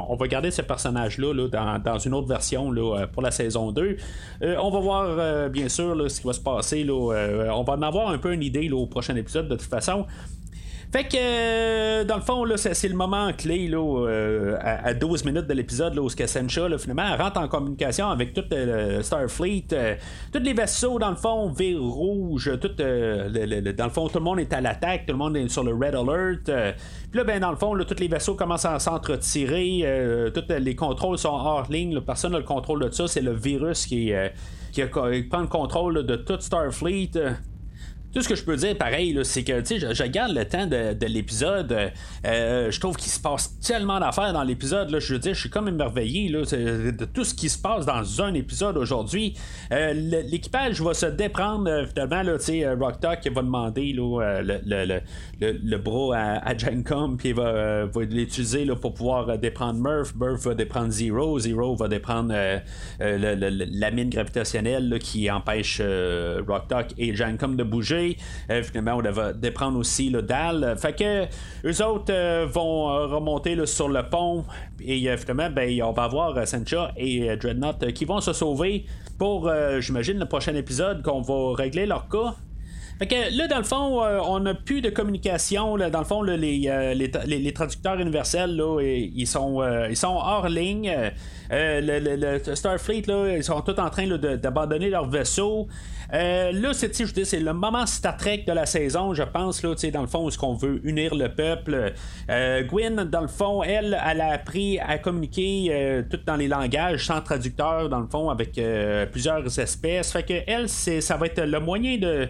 on 0.08 0.16
va 0.16 0.28
garder 0.28 0.50
ce 0.50 0.62
personnage-là 0.62 1.32
là, 1.32 1.78
dans, 1.78 1.98
une 1.98 2.14
autre 2.14 2.28
version 2.28 2.70
là, 2.70 3.06
pour 3.06 3.22
la 3.22 3.30
saison 3.30 3.72
2. 3.72 3.96
on 4.42 4.70
va 4.70 4.80
voir, 4.80 5.50
bien 5.50 5.68
sûr, 5.68 6.10
ce 6.10 6.20
qui 6.20 6.26
va 6.26 6.32
se 6.32 6.40
passer. 6.40 6.86
On 6.90 7.62
va 7.62 7.72
en 7.72 7.82
avoir 7.82 8.08
un 8.10 8.18
peu 8.18 8.32
une 8.32 8.42
idée 8.42 8.70
au 8.70 8.86
prochain 8.86 9.16
épisode, 9.16 9.48
de 9.48 9.56
toute 9.56 9.68
façon. 9.68 10.06
Fait 10.92 11.04
que, 11.04 11.16
euh, 11.18 12.04
dans 12.04 12.16
le 12.16 12.22
fond, 12.22 12.44
là, 12.44 12.56
c'est, 12.56 12.88
le 12.88 12.94
moment 12.94 13.32
clé 13.32 13.66
là, 13.66 13.78
euh, 13.78 14.56
à, 14.60 14.94
12 14.94 15.24
minutes 15.24 15.46
de 15.46 15.52
l'épisode 15.52 15.98
où 15.98 16.08
Sencha, 16.08 16.68
là, 16.68 16.78
finalement, 16.78 17.16
rentre 17.16 17.40
en 17.40 17.48
communication 17.48 18.08
avec 18.08 18.32
tout 18.32 18.44
le 18.50 19.02
Starfleet. 19.02 19.66
Euh, 19.72 19.96
tous 20.32 20.38
les 20.38 20.52
vaisseaux, 20.52 20.98
dans 20.98 21.10
le 21.10 21.16
fond, 21.16 21.50
virent 21.50 21.82
rouge. 21.82 22.50
Tout, 22.60 22.68
dans 22.68 23.84
le 23.84 23.90
fond, 23.90 24.08
tout 24.08 24.18
le 24.18 24.24
monde 24.24 24.38
est 24.38 24.52
à 24.52 24.60
l'attaque. 24.60 25.06
Tout 25.06 25.12
le 25.12 25.18
monde 25.18 25.36
est 25.36 25.48
sur 25.48 25.64
le 25.64 25.74
Red 25.74 25.94
Alert. 25.94 26.44
Puis 27.10 27.18
là, 27.18 27.24
ben, 27.24 27.40
dans 27.40 27.50
le 27.50 27.56
fond, 27.56 27.76
tous 27.76 28.00
les 28.00 28.08
vaisseaux 28.08 28.34
commencent 28.34 28.64
à 28.64 28.78
s'entretirer. 28.78 30.30
tous 30.32 30.44
les 30.48 30.76
contrôles 30.76 31.18
sont 31.18 31.30
hors 31.30 31.66
ligne. 31.68 32.00
Personne 32.00 32.32
n'a 32.32 32.38
le 32.38 32.44
contrôle 32.44 32.84
de 32.84 32.90
ça. 32.90 33.08
C'est 33.08 33.22
le 33.22 33.32
virus 33.32 33.86
qui, 33.86 34.12
qui, 34.72 34.82
prend 34.84 35.40
le 35.40 35.48
contrôle 35.48 36.06
de 36.06 36.16
tout 36.16 36.40
Starfleet. 36.40 37.10
Tout 38.16 38.22
ce 38.22 38.30
que 38.30 38.34
je 38.34 38.44
peux 38.44 38.56
dire, 38.56 38.74
pareil, 38.78 39.14
c'est 39.24 39.44
que 39.44 39.62
je, 39.62 39.92
je 39.92 40.02
regarde 40.02 40.32
le 40.34 40.46
temps 40.46 40.66
de, 40.66 41.06
l'épisode. 41.06 41.70
Euh, 41.70 41.88
euh, 42.24 42.70
je 42.70 42.80
trouve 42.80 42.96
qu'il 42.96 43.12
se 43.12 43.20
passe 43.20 43.60
tellement 43.60 44.00
d'affaires 44.00 44.32
dans 44.32 44.42
l'épisode. 44.42 44.88
Je 44.98 45.12
veux 45.12 45.18
dire, 45.18 45.34
je 45.34 45.40
suis 45.40 45.50
comme 45.50 45.68
émerveillé 45.68 46.30
là, 46.30 46.40
de 46.40 47.04
tout 47.04 47.24
ce 47.24 47.34
qui 47.34 47.50
se 47.50 47.58
passe 47.58 47.84
dans 47.84 48.22
un 48.22 48.32
épisode 48.32 48.78
aujourd'hui. 48.78 49.34
Euh, 49.70 49.92
l'équipage 49.92 50.80
va 50.80 50.94
se 50.94 51.04
déprendre 51.04 51.68
finalement. 51.88 52.22
Là, 52.22 52.38
Rock 52.80 53.00
Talk 53.00 53.30
va 53.30 53.42
demander 53.42 53.92
le, 53.92 55.02
le, 55.42 56.14
à, 56.14 56.48
à 56.48 56.56
Jancom, 56.56 57.18
puis 57.18 57.28
il 57.28 57.34
va, 57.34 57.84
l'utiliser 57.96 58.64
pour 58.80 58.94
pouvoir 58.94 59.36
déprendre 59.36 59.78
Murph. 59.78 60.14
Murph 60.14 60.40
va 60.46 60.54
déprendre 60.54 60.90
Zero. 60.90 61.38
Zero 61.38 61.76
va 61.76 61.86
déprendre 61.86 62.32
la 62.98 63.90
mine 63.90 64.08
gravitationnelle 64.08 64.98
qui 65.00 65.30
empêche 65.30 65.82
Rock 66.48 66.68
Talk 66.68 66.94
et 66.96 67.14
Jancom 67.14 67.56
de 67.56 67.62
bouger. 67.62 68.05
Euh, 68.50 68.62
finalement, 68.62 68.96
on 68.96 69.02
devait 69.02 69.34
déprendre 69.34 69.78
aussi 69.78 70.10
le 70.10 70.22
dalle. 70.22 70.76
Fait 70.78 70.94
que 70.94 71.24
eux 71.66 71.84
autres 71.84 72.12
euh, 72.12 72.46
vont 72.50 72.90
euh, 72.90 73.06
remonter 73.06 73.66
sur 73.66 73.88
le 73.88 74.02
pont. 74.08 74.44
Et 74.80 75.16
finalement, 75.16 75.50
ben, 75.50 75.82
on 75.82 75.92
va 75.92 76.04
avoir 76.04 76.46
Sancha 76.46 76.92
et 76.96 77.36
Dreadnought 77.36 77.92
qui 77.92 78.04
vont 78.04 78.20
se 78.20 78.32
sauver 78.32 78.84
pour, 79.18 79.50
j'imagine, 79.80 80.18
le 80.18 80.26
prochain 80.26 80.54
épisode 80.54 81.02
qu'on 81.02 81.22
va 81.22 81.54
régler 81.56 81.86
leur 81.86 82.08
cas. 82.08 82.34
Fait 82.98 83.30
là, 83.30 83.46
dans 83.46 83.58
le 83.58 83.64
fond, 83.64 84.02
on 84.02 84.40
n'a 84.40 84.54
plus 84.54 84.80
de 84.80 84.90
communication. 84.90 85.76
Là, 85.76 85.90
dans 85.90 85.98
le 85.98 86.04
fond, 86.04 86.22
les, 86.22 86.94
les, 86.94 87.52
traducteurs 87.52 87.98
universels, 88.00 88.56
là, 88.56 88.80
ils, 88.80 89.26
sont, 89.26 89.62
ils 89.88 89.96
sont 89.96 90.16
hors 90.16 90.48
ligne. 90.48 90.90
le, 91.50 92.54
Starfleet, 92.54 93.02
là, 93.06 93.36
ils 93.36 93.44
sont 93.44 93.60
tous 93.60 93.78
en 93.78 93.90
train 93.90 94.06
d'abandonner 94.16 94.88
leur 94.88 95.08
vaisseau. 95.08 95.68
Euh, 96.12 96.52
là, 96.52 96.72
c'est, 96.72 96.94
c'est 96.94 97.40
le 97.40 97.52
moment 97.52 97.86
Star 97.86 98.16
Trek 98.16 98.44
de 98.46 98.52
la 98.52 98.66
saison, 98.66 99.14
je 99.14 99.22
pense, 99.22 99.62
là, 99.62 99.74
dans 99.92 100.00
le 100.00 100.06
fond, 100.06 100.24
où 100.24 100.30
ce 100.30 100.38
qu'on 100.38 100.54
veut 100.54 100.80
unir 100.84 101.14
le 101.14 101.28
peuple. 101.28 101.92
Euh, 102.30 102.62
Gwyn, 102.62 103.04
dans 103.04 103.20
le 103.20 103.28
fond, 103.28 103.62
elle, 103.62 103.98
elle 104.06 104.20
a 104.20 104.32
appris 104.32 104.78
à 104.78 104.98
communiquer 104.98 105.68
euh, 105.70 106.02
tout 106.08 106.20
dans 106.24 106.36
les 106.36 106.48
langages, 106.48 107.06
sans 107.06 107.20
traducteur, 107.20 107.88
dans 107.88 108.00
le 108.00 108.06
fond, 108.06 108.30
avec 108.30 108.60
plusieurs 109.10 109.58
espèces. 109.58 110.12
Fait 110.12 110.44
elle, 110.46 110.68
ça 110.68 111.16
va 111.16 111.26
être 111.26 111.42
le 111.42 111.60
moyen 111.60 111.98
de, 111.98 112.28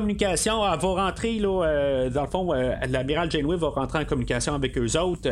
communication. 0.00 0.64
Elle 0.64 0.78
va 0.78 0.88
rentrer, 1.04 1.38
là, 1.38 2.08
dans 2.10 2.22
le 2.22 2.28
fond, 2.28 2.52
l'amiral 2.88 3.30
Janeway 3.30 3.56
va 3.56 3.68
rentrer 3.68 4.00
en 4.00 4.04
communication 4.04 4.54
avec 4.54 4.76
eux 4.76 4.98
autres. 4.98 5.28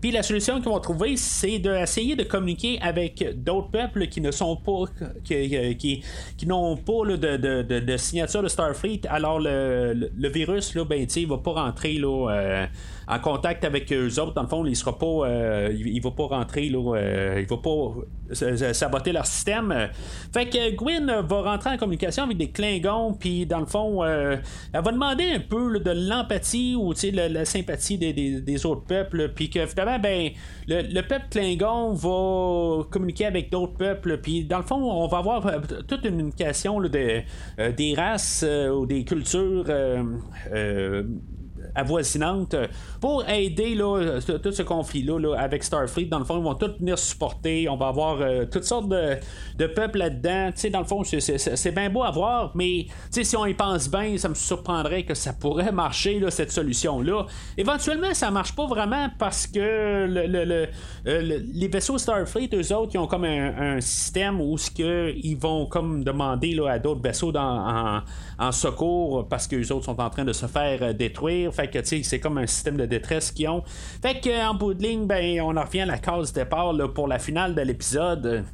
Puis 0.00 0.10
la 0.10 0.22
solution 0.22 0.56
qu'ils 0.56 0.70
vont 0.70 0.80
trouver, 0.80 1.16
c'est 1.16 1.58
d'essayer 1.58 2.16
de, 2.16 2.24
communiquer 2.24 2.78
avec 2.82 3.42
d'autres 3.42 3.70
peuples 3.70 4.06
qui 4.08 4.20
ne 4.20 4.30
sont 4.30 4.56
pas, 4.56 4.84
qui, 5.24 5.76
qui, 5.76 6.02
qui 6.36 6.46
n'ont 6.46 6.76
pas 6.76 7.16
de 7.16 7.28
de, 7.80 7.96
signature 7.96 8.42
de 8.42 8.48
Starfleet, 8.48 9.02
alors 9.08 9.38
le, 9.40 10.28
virus, 10.28 10.74
là, 10.74 10.84
ben, 10.84 11.06
il 11.14 11.26
va 11.26 11.38
pas 11.38 11.52
rentrer 11.52 11.94
là, 11.94 12.30
euh, 12.30 12.66
en 13.06 13.18
contact 13.18 13.64
avec 13.64 13.92
eux 13.92 14.20
autres. 14.20 14.34
Dans 14.34 14.42
le 14.42 14.48
fond, 14.48 14.64
il 14.66 14.76
sera 14.76 14.96
pas. 14.96 15.06
Euh, 15.06 15.74
il, 15.74 16.00
va 16.02 16.10
pas 16.10 16.26
rentrer, 16.26 16.68
là, 16.68 16.96
euh, 16.96 17.40
il 17.40 17.46
va 17.46 17.56
pas 17.56 18.72
saboter 18.72 19.12
leur 19.12 19.26
système. 19.26 19.88
Fait 20.32 20.48
que 20.48 20.74
Gwyn 20.74 21.22
va 21.22 21.42
rentrer 21.42 21.70
en 21.70 21.76
communication 21.76 22.24
avec 22.24 22.36
des 22.36 22.50
Klingons, 22.50 23.14
puis 23.14 23.46
dans 23.46 23.60
le 23.60 23.66
fond, 23.66 24.02
elle 24.72 24.82
va 24.82 24.92
demander 24.92 25.24
un 25.32 25.40
peu 25.40 25.78
de 25.80 25.90
l'empathie 25.90 26.74
ou 26.76 26.92
la, 27.12 27.28
la 27.28 27.44
sympathie 27.44 27.98
des, 27.98 28.66
autres 28.66 28.84
peuples, 28.84 29.32
puis 29.34 29.50
que 29.50 29.66
finalement, 29.66 29.98
ben, 29.98 30.30
le, 30.66 31.00
peuple 31.02 31.26
Klingon 31.30 31.92
va 31.92 32.84
communiquer 32.90 33.26
avec 33.26 33.50
d'autres 33.50 33.76
peuples, 33.76 34.18
puis 34.18 34.44
dans 34.44 34.58
le 34.58 34.64
fond, 34.64 34.76
on 34.76 35.06
va 35.06 35.18
avoir 35.18 35.50
toute 35.86 36.04
une 36.04 36.16
communication 36.18 36.80
de, 36.80 37.22
des 37.76 37.94
races 37.94 38.44
ou 38.44 38.86
des 38.86 39.04
cultures 39.04 39.66
avoisinantes 41.74 42.56
pour 43.00 43.28
aider 43.28 43.74
là, 43.74 44.20
tout 44.42 44.52
ce 44.52 44.62
conflit-là 44.62 45.34
avec 45.36 45.64
Starfleet. 45.64 46.06
Dans 46.06 46.18
le 46.18 46.24
fond, 46.24 46.38
ils 46.38 46.44
vont 46.44 46.54
tous 46.54 46.78
venir 46.78 46.98
supporter. 46.98 47.68
On 47.68 47.76
va 47.76 47.88
avoir 47.88 48.18
toutes 48.50 48.64
sortes 48.64 48.88
de, 48.88 49.16
de 49.56 49.66
peuples 49.66 49.98
là-dedans. 49.98 50.50
dans 50.72 50.80
le 50.80 50.84
fond, 50.84 51.02
c'est 51.04 51.74
bien 51.74 51.90
beau 51.90 52.02
à 52.02 52.10
voir, 52.10 52.52
mais 52.54 52.86
si 53.10 53.36
on 53.36 53.46
y 53.46 53.54
pense 53.54 53.90
bien, 53.90 54.16
ça 54.16 54.28
me 54.28 54.34
surprendrait 54.34 55.04
que 55.04 55.14
ça 55.14 55.32
pourrait 55.32 55.72
marcher, 55.72 56.18
là, 56.18 56.30
cette 56.30 56.52
solution-là. 56.52 57.26
Éventuellement, 57.56 58.14
ça 58.14 58.30
marche 58.30 58.54
pas 58.54 58.66
vraiment 58.66 59.08
parce 59.18 59.46
que 59.46 60.06
le, 60.08 60.66
les 61.04 61.68
vaisseaux 61.68 61.98
Starfleet, 61.98 62.50
eux 62.54 62.74
autres, 62.74 62.92
ils 62.94 62.98
ont 62.98 63.06
comme 63.06 63.24
un, 63.24 63.80
système 63.80 64.40
où 64.40 64.56
ce 64.58 64.70
que 64.70 65.14
ils 65.16 65.36
vont 65.36 65.66
comme 65.66 66.04
demander 66.04 66.54
là, 66.54 66.72
à 66.72 66.78
d'autres 66.78 67.02
vaisseaux 67.02 67.32
dans, 67.32 68.02
en, 68.38 68.52
secours 68.52 69.28
parce 69.28 69.46
que 69.46 69.56
les 69.56 69.70
autres 69.72 69.84
sont 69.84 70.00
en 70.00 70.10
train 70.10 70.24
de 70.24 70.32
se 70.32 70.46
faire 70.46 70.82
euh, 70.82 70.92
détruire. 70.92 71.52
Fait 71.58 71.66
que 71.66 71.80
c'est 71.82 72.20
comme 72.20 72.38
un 72.38 72.46
système 72.46 72.76
de 72.76 72.86
détresse 72.86 73.32
qu'ils 73.32 73.48
ont. 73.48 73.64
Fait 74.00 74.20
qu'en 74.20 74.54
bout 74.54 74.74
de 74.74 74.82
ligne, 74.84 75.08
ben, 75.08 75.40
on 75.40 75.56
en 75.56 75.64
revient 75.64 75.80
à 75.80 75.86
la 75.86 75.98
case 75.98 76.32
départ 76.32 76.72
pour 76.94 77.08
la 77.08 77.18
finale 77.18 77.56
de 77.56 77.62
l'épisode. 77.62 78.44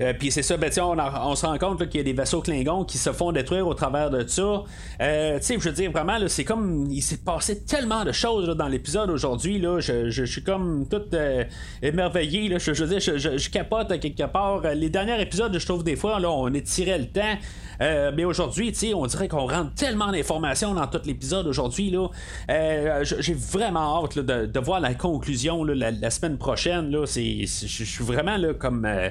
Euh, 0.00 0.12
puis 0.18 0.30
c'est 0.30 0.42
ça, 0.42 0.56
ben, 0.56 0.70
on, 0.80 0.96
on, 0.98 1.34
se 1.34 1.46
rend 1.46 1.58
compte 1.58 1.88
qu'il 1.88 1.98
y 1.98 2.00
a 2.00 2.04
des 2.04 2.12
vaisseaux 2.12 2.40
Klingons 2.40 2.84
qui 2.84 2.98
se 2.98 3.12
font 3.12 3.32
détruire 3.32 3.66
au 3.66 3.74
travers 3.74 4.10
de 4.10 4.26
ça. 4.26 4.64
Euh, 5.00 5.38
je 5.40 5.58
veux 5.58 5.72
dire, 5.72 5.90
vraiment, 5.90 6.18
c'est 6.28 6.44
comme. 6.44 6.86
Il 6.90 7.02
s'est 7.02 7.18
passé 7.18 7.62
tellement 7.64 8.04
de 8.04 8.12
choses 8.12 8.48
dans 8.48 8.68
l'épisode 8.68 9.10
aujourd'hui. 9.10 9.62
Je, 9.80 10.10
je, 10.10 10.24
suis 10.24 10.42
comme 10.42 10.86
tout 10.88 11.02
euh, 11.14 11.44
émerveillé. 11.82 12.58
Je, 12.58 12.72
veux 12.72 12.98
dire, 12.98 13.00
je, 13.00 13.50
capote 13.50 13.98
quelque 14.00 14.26
part. 14.26 14.62
Les 14.74 14.90
derniers 14.90 15.20
épisodes, 15.20 15.56
je 15.56 15.64
trouve 15.64 15.84
des 15.84 15.96
fois, 15.96 16.20
là, 16.20 16.30
on 16.30 16.52
étirait 16.52 16.98
le 16.98 17.06
temps. 17.06 17.36
Euh, 17.80 18.12
mais 18.14 18.24
aujourd'hui, 18.24 18.74
on 18.94 19.06
dirait 19.06 19.28
qu'on 19.28 19.46
rentre 19.46 19.74
tellement 19.74 20.10
d'informations 20.10 20.74
dans 20.74 20.86
tout 20.86 21.00
l'épisode 21.04 21.46
aujourd'hui. 21.46 21.90
Là, 21.90 22.08
euh, 22.50 23.04
j'ai 23.04 23.34
vraiment 23.34 24.04
hâte 24.04 24.18
de, 24.18 24.60
voir 24.60 24.80
la 24.80 24.94
conclusion 24.94 25.64
la, 25.64 26.10
semaine 26.10 26.38
prochaine. 26.38 26.90
Je 26.92 27.46
suis 27.46 28.04
vraiment 28.04 28.36
là, 28.36 28.54
comme 28.54 28.84
euh, 28.84 29.10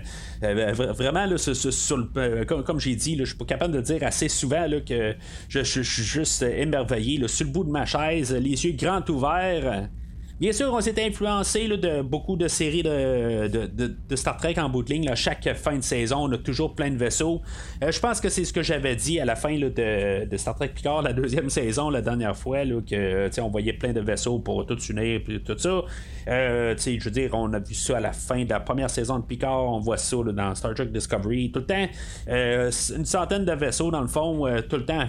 vraiment 0.75 1.37
sur, 1.37 1.97
le, 1.97 2.43
comme, 2.43 2.79
j'ai 2.79 2.95
dit, 2.95 3.17
je 3.17 3.25
suis 3.25 3.35
pas 3.35 3.45
capable 3.45 3.73
de 3.73 3.81
dire 3.81 4.03
assez 4.03 4.29
souvent 4.29 4.67
là, 4.67 4.81
que 4.81 5.15
je, 5.49 5.59
suis 5.61 5.83
juste 5.83 6.43
émerveillé 6.43 7.27
sur 7.27 7.45
le 7.45 7.51
bout 7.51 7.63
de 7.63 7.71
ma 7.71 7.85
chaise, 7.85 8.33
les 8.33 8.65
yeux 8.65 8.73
grands 8.73 9.03
ouverts. 9.09 9.89
Bien 10.37 10.51
sûr, 10.51 10.73
on 10.73 10.81
s'est 10.81 11.01
influencé 11.01 11.65
de 11.65 12.01
beaucoup 12.01 12.35
de 12.35 12.49
séries 12.49 12.83
de, 12.83 14.15
Star 14.15 14.35
Trek 14.35 14.55
en 14.57 14.67
bout 14.67 14.83
de 14.83 14.89
ligne. 14.91 15.09
Chaque 15.15 15.53
fin 15.53 15.77
de 15.77 15.81
saison, 15.81 16.27
on 16.27 16.31
a 16.33 16.37
toujours 16.37 16.75
plein 16.75 16.89
de 16.89 16.97
vaisseaux. 16.97 17.41
Euh, 17.81 17.89
je 17.89 18.01
pense 18.01 18.19
que 18.19 18.27
c'est 18.27 18.43
ce 18.43 18.51
que 18.51 18.61
j'avais 18.61 18.97
dit 18.97 19.17
à 19.17 19.23
la 19.23 19.37
fin 19.37 19.57
de, 19.57 20.27
Star 20.35 20.55
Trek 20.55 20.71
Picard, 20.75 21.03
la 21.03 21.13
deuxième 21.13 21.49
saison, 21.49 21.89
la 21.89 22.01
dernière 22.01 22.35
fois, 22.35 22.65
que 22.65 23.41
on 23.41 23.47
voyait 23.47 23.71
plein 23.71 23.93
de 23.93 24.01
vaisseaux 24.01 24.39
pour 24.39 24.65
tout 24.65 24.77
unir 24.77 25.21
et 25.25 25.39
tout 25.39 25.57
ça. 25.57 25.83
Euh, 26.27 26.75
je 26.77 27.01
veux 27.01 27.11
dire, 27.11 27.29
on 27.31 27.53
a 27.53 27.59
vu 27.59 27.73
ça 27.73 27.97
à 27.97 27.99
la 28.01 28.11
fin 28.11 28.43
de 28.43 28.49
la 28.49 28.59
première 28.59 28.89
saison 28.89 29.19
de 29.19 29.23
Picard, 29.23 29.63
on 29.71 29.79
voit 29.79 29.95
ça 29.95 30.17
dans 30.33 30.53
Star 30.53 30.73
Trek 30.73 30.87
Discovery. 30.87 31.51
Tout 31.53 31.59
le 31.59 31.65
temps, 31.65 31.87
euh, 32.27 32.71
une 32.93 33.05
centaine 33.05 33.45
de 33.45 33.53
vaisseaux 33.53 33.89
dans 33.89 34.01
le 34.01 34.07
fond, 34.07 34.45
tout 34.67 34.75
le 34.75 34.85
temps 34.85 35.05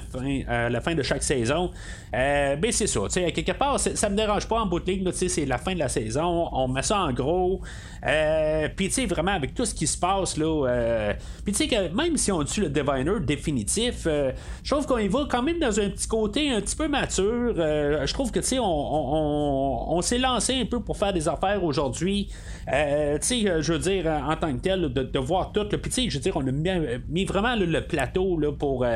à, 0.46 0.68
la 0.68 0.80
fin 0.80 0.94
de 0.94 1.02
chaque 1.02 1.24
saison. 1.24 1.72
mais 2.12 2.70
c'est 2.70 2.86
ça, 2.86 3.00
quelque 3.08 3.58
part, 3.58 3.80
ça 3.80 4.08
me 4.08 4.14
dérange 4.14 4.46
pas 4.46 4.60
en 4.60 4.66
bout 4.66 4.78
de 4.78 4.88
ligne 4.88 5.15
c'est 5.16 5.46
la 5.46 5.58
fin 5.58 5.74
de 5.74 5.78
la 5.78 5.88
saison, 5.88 6.48
on 6.52 6.68
met 6.68 6.82
ça 6.82 7.00
en 7.00 7.12
gros. 7.12 7.60
Euh, 8.06 8.68
puis, 8.74 8.88
tu 8.88 8.94
sais, 8.94 9.06
vraiment, 9.06 9.32
avec 9.32 9.54
tout 9.54 9.64
ce 9.64 9.74
qui 9.74 9.86
se 9.86 9.98
passe, 9.98 10.36
là. 10.36 10.66
Euh, 10.68 11.12
puis, 11.44 11.52
tu 11.52 11.58
sais, 11.58 11.68
que 11.68 11.94
même 11.94 12.16
si 12.16 12.30
on 12.30 12.42
tue 12.44 12.60
le 12.60 12.68
Diviner 12.68 13.20
définitif, 13.20 14.06
euh, 14.06 14.32
je 14.62 14.70
trouve 14.70 14.86
qu'on 14.86 14.98
y 14.98 15.08
va 15.08 15.26
quand 15.28 15.42
même 15.42 15.58
dans 15.58 15.80
un 15.80 15.88
petit 15.88 16.06
côté 16.06 16.50
un 16.50 16.60
petit 16.60 16.76
peu 16.76 16.88
mature. 16.88 17.54
je 17.56 18.12
trouve 18.12 18.30
que, 18.30 18.40
tu 18.40 18.46
sais, 18.46 18.58
on, 18.60 20.00
s'est 20.02 20.18
lancé 20.18 20.54
un 20.54 20.66
peu 20.66 20.80
pour 20.80 20.96
faire 20.96 21.12
des 21.12 21.28
affaires 21.28 21.64
aujourd'hui. 21.64 22.28
tu 22.66 22.72
sais, 23.20 23.62
je 23.62 23.72
veux 23.72 23.78
dire, 23.78 24.06
en 24.06 24.36
tant 24.36 24.52
que 24.52 24.60
tel, 24.60 24.92
de, 24.92 25.18
voir 25.18 25.52
tout. 25.52 25.64
Puis, 25.64 25.80
tu 25.82 25.90
sais, 25.90 26.10
je 26.10 26.18
veux 26.18 26.22
dire, 26.22 26.36
on 26.36 26.46
a 26.46 26.52
mis, 26.52 27.24
vraiment 27.24 27.56
le 27.56 27.80
plateau 27.80 28.38
là, 28.38 28.52
pour 28.52 28.86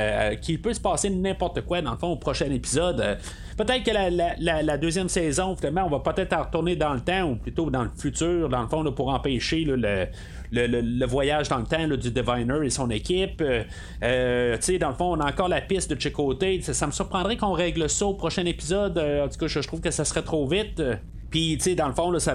qu'il 0.40 0.60
peut 0.60 0.72
se 0.72 0.80
passer 0.80 1.10
n'importe 1.10 1.62
quoi, 1.62 1.82
dans 1.82 1.92
le 1.92 1.98
fond, 1.98 2.12
au 2.12 2.16
prochain 2.16 2.50
épisode. 2.50 3.18
Peut-être 3.56 3.82
que 3.82 3.90
la, 3.92 4.78
deuxième 4.78 5.08
saison, 5.08 5.56
finalement, 5.56 5.84
on 5.84 5.90
va 5.90 6.00
peut-être 6.12 6.32
en 6.32 6.42
retourner 6.42 6.76
dans 6.76 6.94
le 6.94 7.00
temps, 7.00 7.30
ou 7.30 7.36
plutôt 7.36 7.70
dans 7.70 7.84
le 7.84 7.90
futur, 7.96 8.48
dans 8.48 8.62
le 8.62 8.68
fond, 8.68 8.84
pour 8.92 9.08
empêcher 9.08 9.64
le, 9.64 11.06
voyage 11.06 11.48
dans 11.48 11.58
le 11.58 11.64
temps 11.64 11.86
du 11.88 12.10
Diviner 12.10 12.64
et 12.64 12.70
son 12.70 12.90
équipe. 12.90 13.40
Euh, 13.40 13.62
euh, 14.02 14.56
tu 14.56 14.62
sais, 14.62 14.78
dans 14.78 14.90
le 14.90 14.94
fond, 14.94 15.16
on 15.16 15.20
a 15.20 15.28
encore 15.28 15.48
la 15.48 15.60
piste 15.60 15.92
de 15.92 16.00
Chicoté. 16.00 16.60
Ça, 16.62 16.74
ça 16.74 16.86
me 16.86 16.92
surprendrait 16.92 17.36
qu'on 17.36 17.52
règle 17.52 17.88
ça 17.88 18.06
au 18.06 18.14
prochain 18.14 18.44
épisode. 18.44 18.98
Euh, 18.98 19.24
en 19.24 19.28
tout 19.28 19.38
cas, 19.38 19.46
je, 19.46 19.60
trouve 19.60 19.80
que 19.80 19.90
ça 19.90 20.04
serait 20.04 20.22
trop 20.22 20.46
vite. 20.46 20.82
Puis, 21.30 21.56
tu 21.58 21.64
sais, 21.64 21.74
dans 21.76 21.86
le 21.86 21.94
fond, 21.94 22.16
ça, 22.18 22.34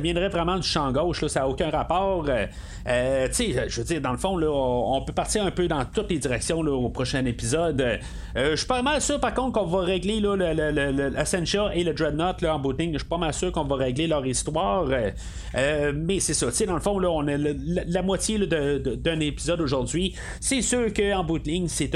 viendrait 0.00 0.28
vraiment 0.28 0.56
du 0.56 0.66
champ 0.66 0.92
gauche, 0.92 1.26
ça 1.26 1.40
n'a 1.40 1.48
aucun 1.48 1.68
rapport. 1.70 2.26
Euh, 2.28 2.46
euh, 2.86 3.26
tu 3.28 3.52
sais, 3.52 3.68
je 3.68 3.80
veux 3.80 3.86
dire, 3.86 4.00
dans 4.00 4.12
le 4.12 4.18
fond, 4.18 4.36
là, 4.36 4.48
on 4.48 5.02
peut 5.02 5.12
partir 5.12 5.44
un 5.44 5.50
peu 5.50 5.66
dans 5.66 5.84
toutes 5.84 6.10
les 6.10 6.18
directions 6.18 6.60
au 6.60 6.88
prochain 6.90 7.24
épisode. 7.24 7.80
Euh, 7.80 8.50
je 8.50 8.56
suis 8.56 8.66
pas 8.66 8.82
mal 8.82 9.00
sûr, 9.00 9.18
par 9.18 9.34
contre, 9.34 9.58
qu'on 9.58 9.66
va 9.66 9.80
régler 9.80 10.20
là, 10.20 10.36
et 10.36 11.84
le 11.84 11.92
Dreadnought 11.92 12.44
en 12.44 12.58
booting. 12.60 12.92
Je 12.92 12.98
suis 12.98 13.08
pas 13.08 13.18
mal 13.18 13.34
sûr 13.34 13.50
qu'on 13.50 13.64
va 13.64 13.76
régler 13.76 14.06
leur 14.06 14.24
histoire. 14.24 14.86
mais 14.86 16.20
c'est 16.20 16.34
ça, 16.34 16.46
tu 16.46 16.52
sais, 16.52 16.66
dans 16.66 16.74
le 16.74 16.80
fond, 16.80 17.00
là, 17.00 17.10
on 17.10 17.26
a 17.26 17.36
la, 17.36 18.02
moitié 18.02 18.38
d'un 18.46 19.20
épisode 19.20 19.60
aujourd'hui. 19.60 20.14
C'est 20.40 20.62
sûr 20.62 20.92
qu'en 20.94 21.26
ligne, 21.44 21.66
c'est 21.66 21.90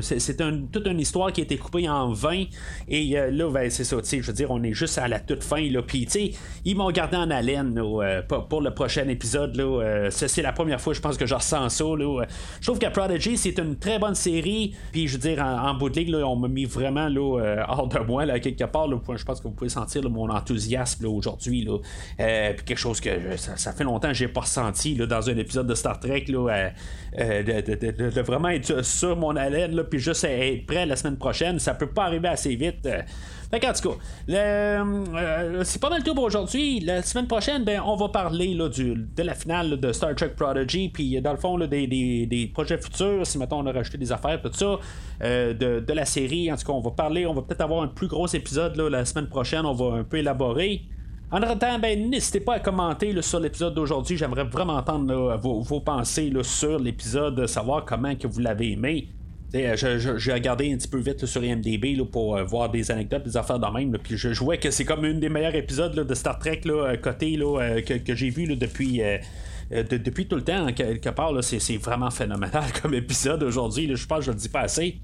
c'est 0.00 0.36
toute 0.72 0.86
une 0.86 1.00
histoire 1.00 1.32
qui 1.32 1.42
a 1.42 1.44
été 1.44 1.56
coupée 1.56 1.88
en 1.88 2.12
20. 2.12 2.44
Et 2.88 3.14
là, 3.30 3.50
ben, 3.50 3.70
c'est 3.70 3.84
ça, 3.84 3.96
tu 3.98 4.08
sais, 4.08 4.20
je 4.20 4.26
veux 4.26 4.32
dire, 4.32 4.50
on 4.50 4.62
est 4.64 4.72
juste 4.72 4.98
à 4.98 5.06
la 5.06 5.20
toute 5.20 5.44
fin. 5.44 5.60
Là, 5.70 5.82
puis, 5.92 6.06
tu 6.06 6.10
sais, 6.12 6.30
ils 6.64 6.74
m'ont 6.74 6.90
gardé 6.90 7.18
en 7.18 7.30
haleine 7.30 7.78
euh, 7.78 8.22
pour, 8.22 8.62
le 8.62 8.70
prochain 8.70 9.06
épisode. 9.08 9.60
Euh, 9.60 10.08
c'est 10.10 10.40
la 10.40 10.52
première 10.52 10.80
fois, 10.80 10.94
je 10.94 11.02
pense, 11.02 11.18
que 11.18 11.26
je 11.26 11.34
ressens 11.34 11.68
ça. 11.68 11.84
Là, 11.84 12.24
je 12.62 12.66
trouve 12.66 12.78
que 12.78 12.86
Prodigy, 12.86 13.36
c'est 13.36 13.58
une 13.58 13.76
très 13.76 13.98
bonne 13.98 14.14
série. 14.14 14.74
Puis, 14.90 15.06
je 15.06 15.12
veux 15.12 15.18
dire, 15.18 15.44
en, 15.44 15.74
bout 15.74 15.90
de 15.90 15.96
ligue, 16.00 16.14
on 16.14 16.36
m'a 16.36 16.48
mis 16.48 16.64
vraiment 16.64 17.10
euh, 17.10 17.62
hors 17.68 17.88
de 17.88 17.98
moi, 17.98 18.26
quelque 18.40 18.64
part. 18.64 18.88
Je 18.88 19.22
pense 19.22 19.40
que 19.40 19.48
vous 19.48 19.54
pouvez 19.54 19.68
sentir 19.68 20.08
mon 20.08 20.30
enthousiasme 20.30 21.04
aujourd'hui. 21.04 21.68
Quelque 22.16 22.76
chose 22.76 22.98
que 22.98 23.10
ça, 23.36 23.72
fait 23.72 23.84
longtemps 23.84 24.08
que 24.08 24.14
j'ai 24.14 24.28
pas 24.28 24.40
ressenti 24.40 24.94
dans 24.94 25.28
un 25.28 25.36
épisode 25.36 25.66
de 25.66 25.74
Star 25.74 26.00
Trek. 26.00 26.24
De, 26.28 28.20
vraiment 28.22 28.48
être 28.48 28.82
sur 28.82 29.14
mon 29.14 29.36
haleine, 29.36 29.76
là, 29.76 29.84
puis 29.84 29.98
juste 29.98 30.24
être 30.24 30.64
prêt 30.64 30.86
la 30.86 30.96
semaine 30.96 31.18
prochaine. 31.18 31.58
Ça 31.58 31.74
peut 31.74 31.90
pas 31.90 32.04
arriver 32.04 32.28
assez 32.28 32.56
vite. 32.56 32.88
Fait 33.52 33.60
tout 33.60 33.90
cas, 33.90 33.96
euh, 34.30 35.62
c'est 35.62 35.78
pas 35.78 35.90
mal 35.90 36.02
tout 36.02 36.14
pour 36.14 36.24
aujourd'hui. 36.24 36.80
La 36.80 37.02
semaine 37.02 37.26
prochaine, 37.26 37.64
ben, 37.64 37.82
on 37.84 37.96
va 37.96 38.08
parler 38.08 38.54
là, 38.54 38.70
du, 38.70 38.94
de 38.94 39.22
la 39.22 39.34
finale 39.34 39.78
de 39.78 39.92
Star 39.92 40.14
Trek 40.14 40.30
Prodigy, 40.30 40.88
puis 40.88 41.20
dans 41.20 41.32
le 41.32 41.36
fond, 41.36 41.58
là, 41.58 41.66
des, 41.66 41.86
des, 41.86 42.46
projets 42.46 42.78
futurs, 42.78 43.26
si 43.26 43.36
mettons 43.36 43.58
on 43.58 43.66
a 43.66 43.72
rajouté 43.72 43.98
des 43.98 44.10
affaires, 44.10 44.40
tout 44.40 44.50
ça, 44.54 44.78
euh, 45.22 45.52
de, 45.52 45.80
de, 45.80 45.92
la 45.92 46.06
série. 46.06 46.50
En 46.50 46.56
tout 46.56 46.64
cas, 46.64 46.72
on 46.72 46.80
va 46.80 46.92
parler, 46.92 47.26
on 47.26 47.34
va 47.34 47.42
peut-être 47.42 47.60
avoir 47.60 47.82
un 47.82 47.88
plus 47.88 48.06
gros 48.06 48.26
épisode 48.26 48.74
là, 48.76 48.88
la 48.88 49.04
semaine 49.04 49.28
prochaine, 49.28 49.66
on 49.66 49.74
va 49.74 49.98
un 49.98 50.04
peu 50.04 50.16
élaborer. 50.16 50.84
En 51.30 51.42
attendant, 51.42 51.78
ben, 51.78 52.08
n'hésitez 52.08 52.40
pas 52.40 52.54
à 52.54 52.60
commenter 52.60 53.20
sur 53.20 53.38
l'épisode 53.38 53.74
d'aujourd'hui. 53.74 54.16
J'aimerais 54.16 54.44
vraiment 54.44 54.76
entendre 54.76 55.36
vos, 55.36 55.60
vos, 55.60 55.80
pensées 55.80 56.32
sur 56.42 56.78
l'épisode, 56.78 57.46
savoir 57.46 57.84
comment 57.84 58.14
que 58.16 58.26
vous 58.26 58.40
l'avez 58.40 58.72
aimé. 58.72 59.08
Euh, 59.54 60.16
j'ai 60.16 60.32
regardé 60.32 60.72
un 60.72 60.76
petit 60.76 60.88
peu 60.88 60.98
vite 60.98 61.26
sur 61.26 61.44
IMDB 61.44 62.02
pour 62.10 62.36
euh, 62.36 62.44
voir 62.44 62.70
des 62.70 62.90
anecdotes, 62.90 63.24
des 63.24 63.36
affaires 63.36 63.58
de 63.58 63.66
même. 63.66 63.98
puis 64.02 64.16
je, 64.16 64.32
jouais 64.32 64.58
que 64.58 64.70
c'est 64.70 64.86
comme 64.86 65.04
une 65.04 65.20
des 65.20 65.28
meilleurs 65.28 65.54
épisodes 65.54 65.94
de 65.94 66.14
Star 66.14 66.38
Trek 66.38 66.62
là, 66.64 66.96
côté 66.96 67.36
là, 67.36 67.82
que, 67.82 67.94
que 67.94 68.14
j'ai 68.14 68.30
vu 68.30 68.46
depuis. 68.56 69.02
Euh, 69.72 69.84
depuis 69.84 70.26
tout 70.26 70.36
le 70.36 70.42
temps, 70.42 70.66
quelque 70.72 71.08
part, 71.10 71.32
c'est 71.42 71.76
vraiment 71.78 72.10
phénoménal 72.10 72.64
comme 72.82 72.94
épisode 72.94 73.42
aujourd'hui. 73.42 73.90
Je 73.94 74.06
pense 74.06 74.18
que 74.18 74.24
je 74.26 74.30
le 74.32 74.36
dis 74.36 74.48
pas 74.48 74.60
assez. 74.60 74.96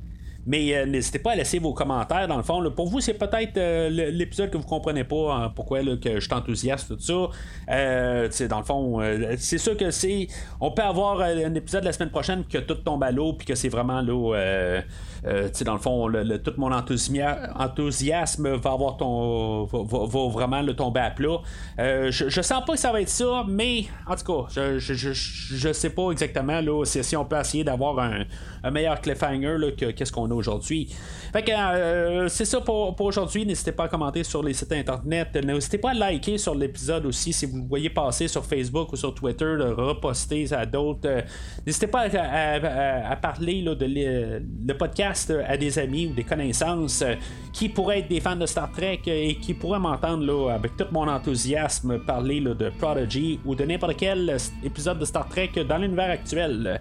Mais 0.48 0.74
euh, 0.74 0.86
n'hésitez 0.86 1.18
pas 1.18 1.32
à 1.32 1.34
laisser 1.34 1.58
vos 1.58 1.74
commentaires 1.74 2.26
dans 2.26 2.38
le 2.38 2.42
fond. 2.42 2.70
Pour 2.70 2.88
vous, 2.88 3.00
c'est 3.00 3.12
peut-être 3.12 3.58
euh, 3.58 3.90
l'épisode 3.90 4.48
que 4.48 4.56
vous 4.56 4.64
comprenez 4.64 5.04
pas 5.04 5.34
hein, 5.34 5.52
pourquoi 5.54 5.80
que 5.80 6.14
je 6.14 6.20
suis 6.20 6.32
enthousiaste, 6.32 6.88
tout 6.88 6.98
ça. 6.98 7.28
Euh, 7.70 8.30
dans 8.48 8.58
le 8.58 8.64
fond, 8.64 9.00
c'est 9.36 9.58
sûr 9.58 9.76
que 9.76 9.90
c'est. 9.90 10.26
On 10.58 10.70
peut 10.70 10.82
avoir 10.82 11.20
un 11.20 11.54
épisode 11.54 11.84
la 11.84 11.92
semaine 11.92 12.08
prochaine 12.08 12.44
que 12.50 12.56
tout 12.56 12.76
tombe 12.76 13.02
à 13.02 13.10
l'eau 13.10 13.34
puis 13.34 13.46
que 13.46 13.54
c'est 13.54 13.68
vraiment 13.68 14.00
l'eau. 14.00 14.32
dans 14.32 15.74
le 15.74 15.78
fond, 15.80 16.10
tout 16.42 16.54
mon 16.56 16.72
enthousiasme 16.72 18.54
va 18.54 18.72
avoir 18.72 18.96
ton. 18.96 19.64
va, 19.64 20.28
vraiment 20.30 20.62
le 20.62 20.74
tomber 20.74 21.00
à 21.00 21.10
plat. 21.10 21.40
Je, 21.76 22.10
je, 22.30 22.40
sens 22.40 22.64
pas 22.64 22.72
que 22.72 22.78
ça 22.78 22.90
va 22.90 23.02
être 23.02 23.10
ça, 23.10 23.44
mais 23.46 23.84
en 24.06 24.16
tout 24.16 24.24
cas, 24.24 24.48
je, 24.48 24.78
je, 24.78 25.12
je, 25.12 25.72
sais 25.74 25.90
pas 25.90 26.10
exactement 26.10 26.62
là, 26.62 26.84
si, 26.86 27.16
on 27.16 27.26
peut 27.26 27.38
essayer 27.38 27.64
d'avoir 27.64 27.98
un, 27.98 28.70
meilleur 28.70 28.98
cliffhanger 29.02 29.74
que 29.76 29.90
qu'est-ce 29.90 30.12
qu'on 30.12 30.30
a 30.30 30.37
aujourd'hui. 30.38 30.88
Euh, 31.36 32.28
c'est 32.28 32.44
ça 32.44 32.60
pour, 32.60 32.98
aujourd'hui. 33.00 33.44
N'hésitez 33.44 33.72
pas 33.72 33.84
à 33.84 33.88
commenter 33.88 34.24
sur 34.24 34.42
les 34.42 34.54
sites 34.54 34.72
internet. 34.72 35.34
N'hésitez 35.44 35.78
pas 35.78 35.90
à 35.90 35.94
liker 35.94 36.38
sur 36.38 36.54
l'épisode 36.54 37.06
aussi 37.06 37.32
si 37.32 37.46
vous 37.46 37.58
le 37.58 37.68
voyez 37.68 37.90
passer 37.90 38.28
sur 38.28 38.44
Facebook 38.44 38.92
ou 38.92 38.96
sur 38.96 39.14
Twitter, 39.14 39.44
le 39.44 39.72
reposter 39.72 40.52
à 40.52 40.64
d'autres. 40.64 41.24
N'hésitez 41.66 41.86
pas 41.86 42.06
à, 42.14 43.16
parler 43.16 43.62
de 43.62 43.86
le, 43.86 44.72
podcast 44.74 45.32
à 45.46 45.56
des 45.56 45.78
amis 45.78 46.06
ou 46.06 46.12
des 46.14 46.24
connaissances 46.24 47.04
qui 47.52 47.68
pourraient 47.68 48.00
être 48.00 48.08
des 48.08 48.20
fans 48.20 48.36
de 48.36 48.46
Star 48.46 48.70
Trek 48.72 49.00
et 49.06 49.36
qui 49.36 49.54
pourraient 49.54 49.80
m'entendre 49.80 50.50
avec 50.50 50.76
tout 50.76 50.86
mon 50.92 51.08
enthousiasme 51.08 51.98
parler 52.00 52.40
de 52.40 52.70
Prodigy 52.78 53.40
ou 53.44 53.54
de 53.54 53.64
n'importe 53.64 53.96
quel 53.96 54.36
épisode 54.62 54.98
de 54.98 55.04
Star 55.04 55.28
Trek 55.28 55.50
dans 55.68 55.78
l'univers 55.78 56.10
actuel. 56.10 56.80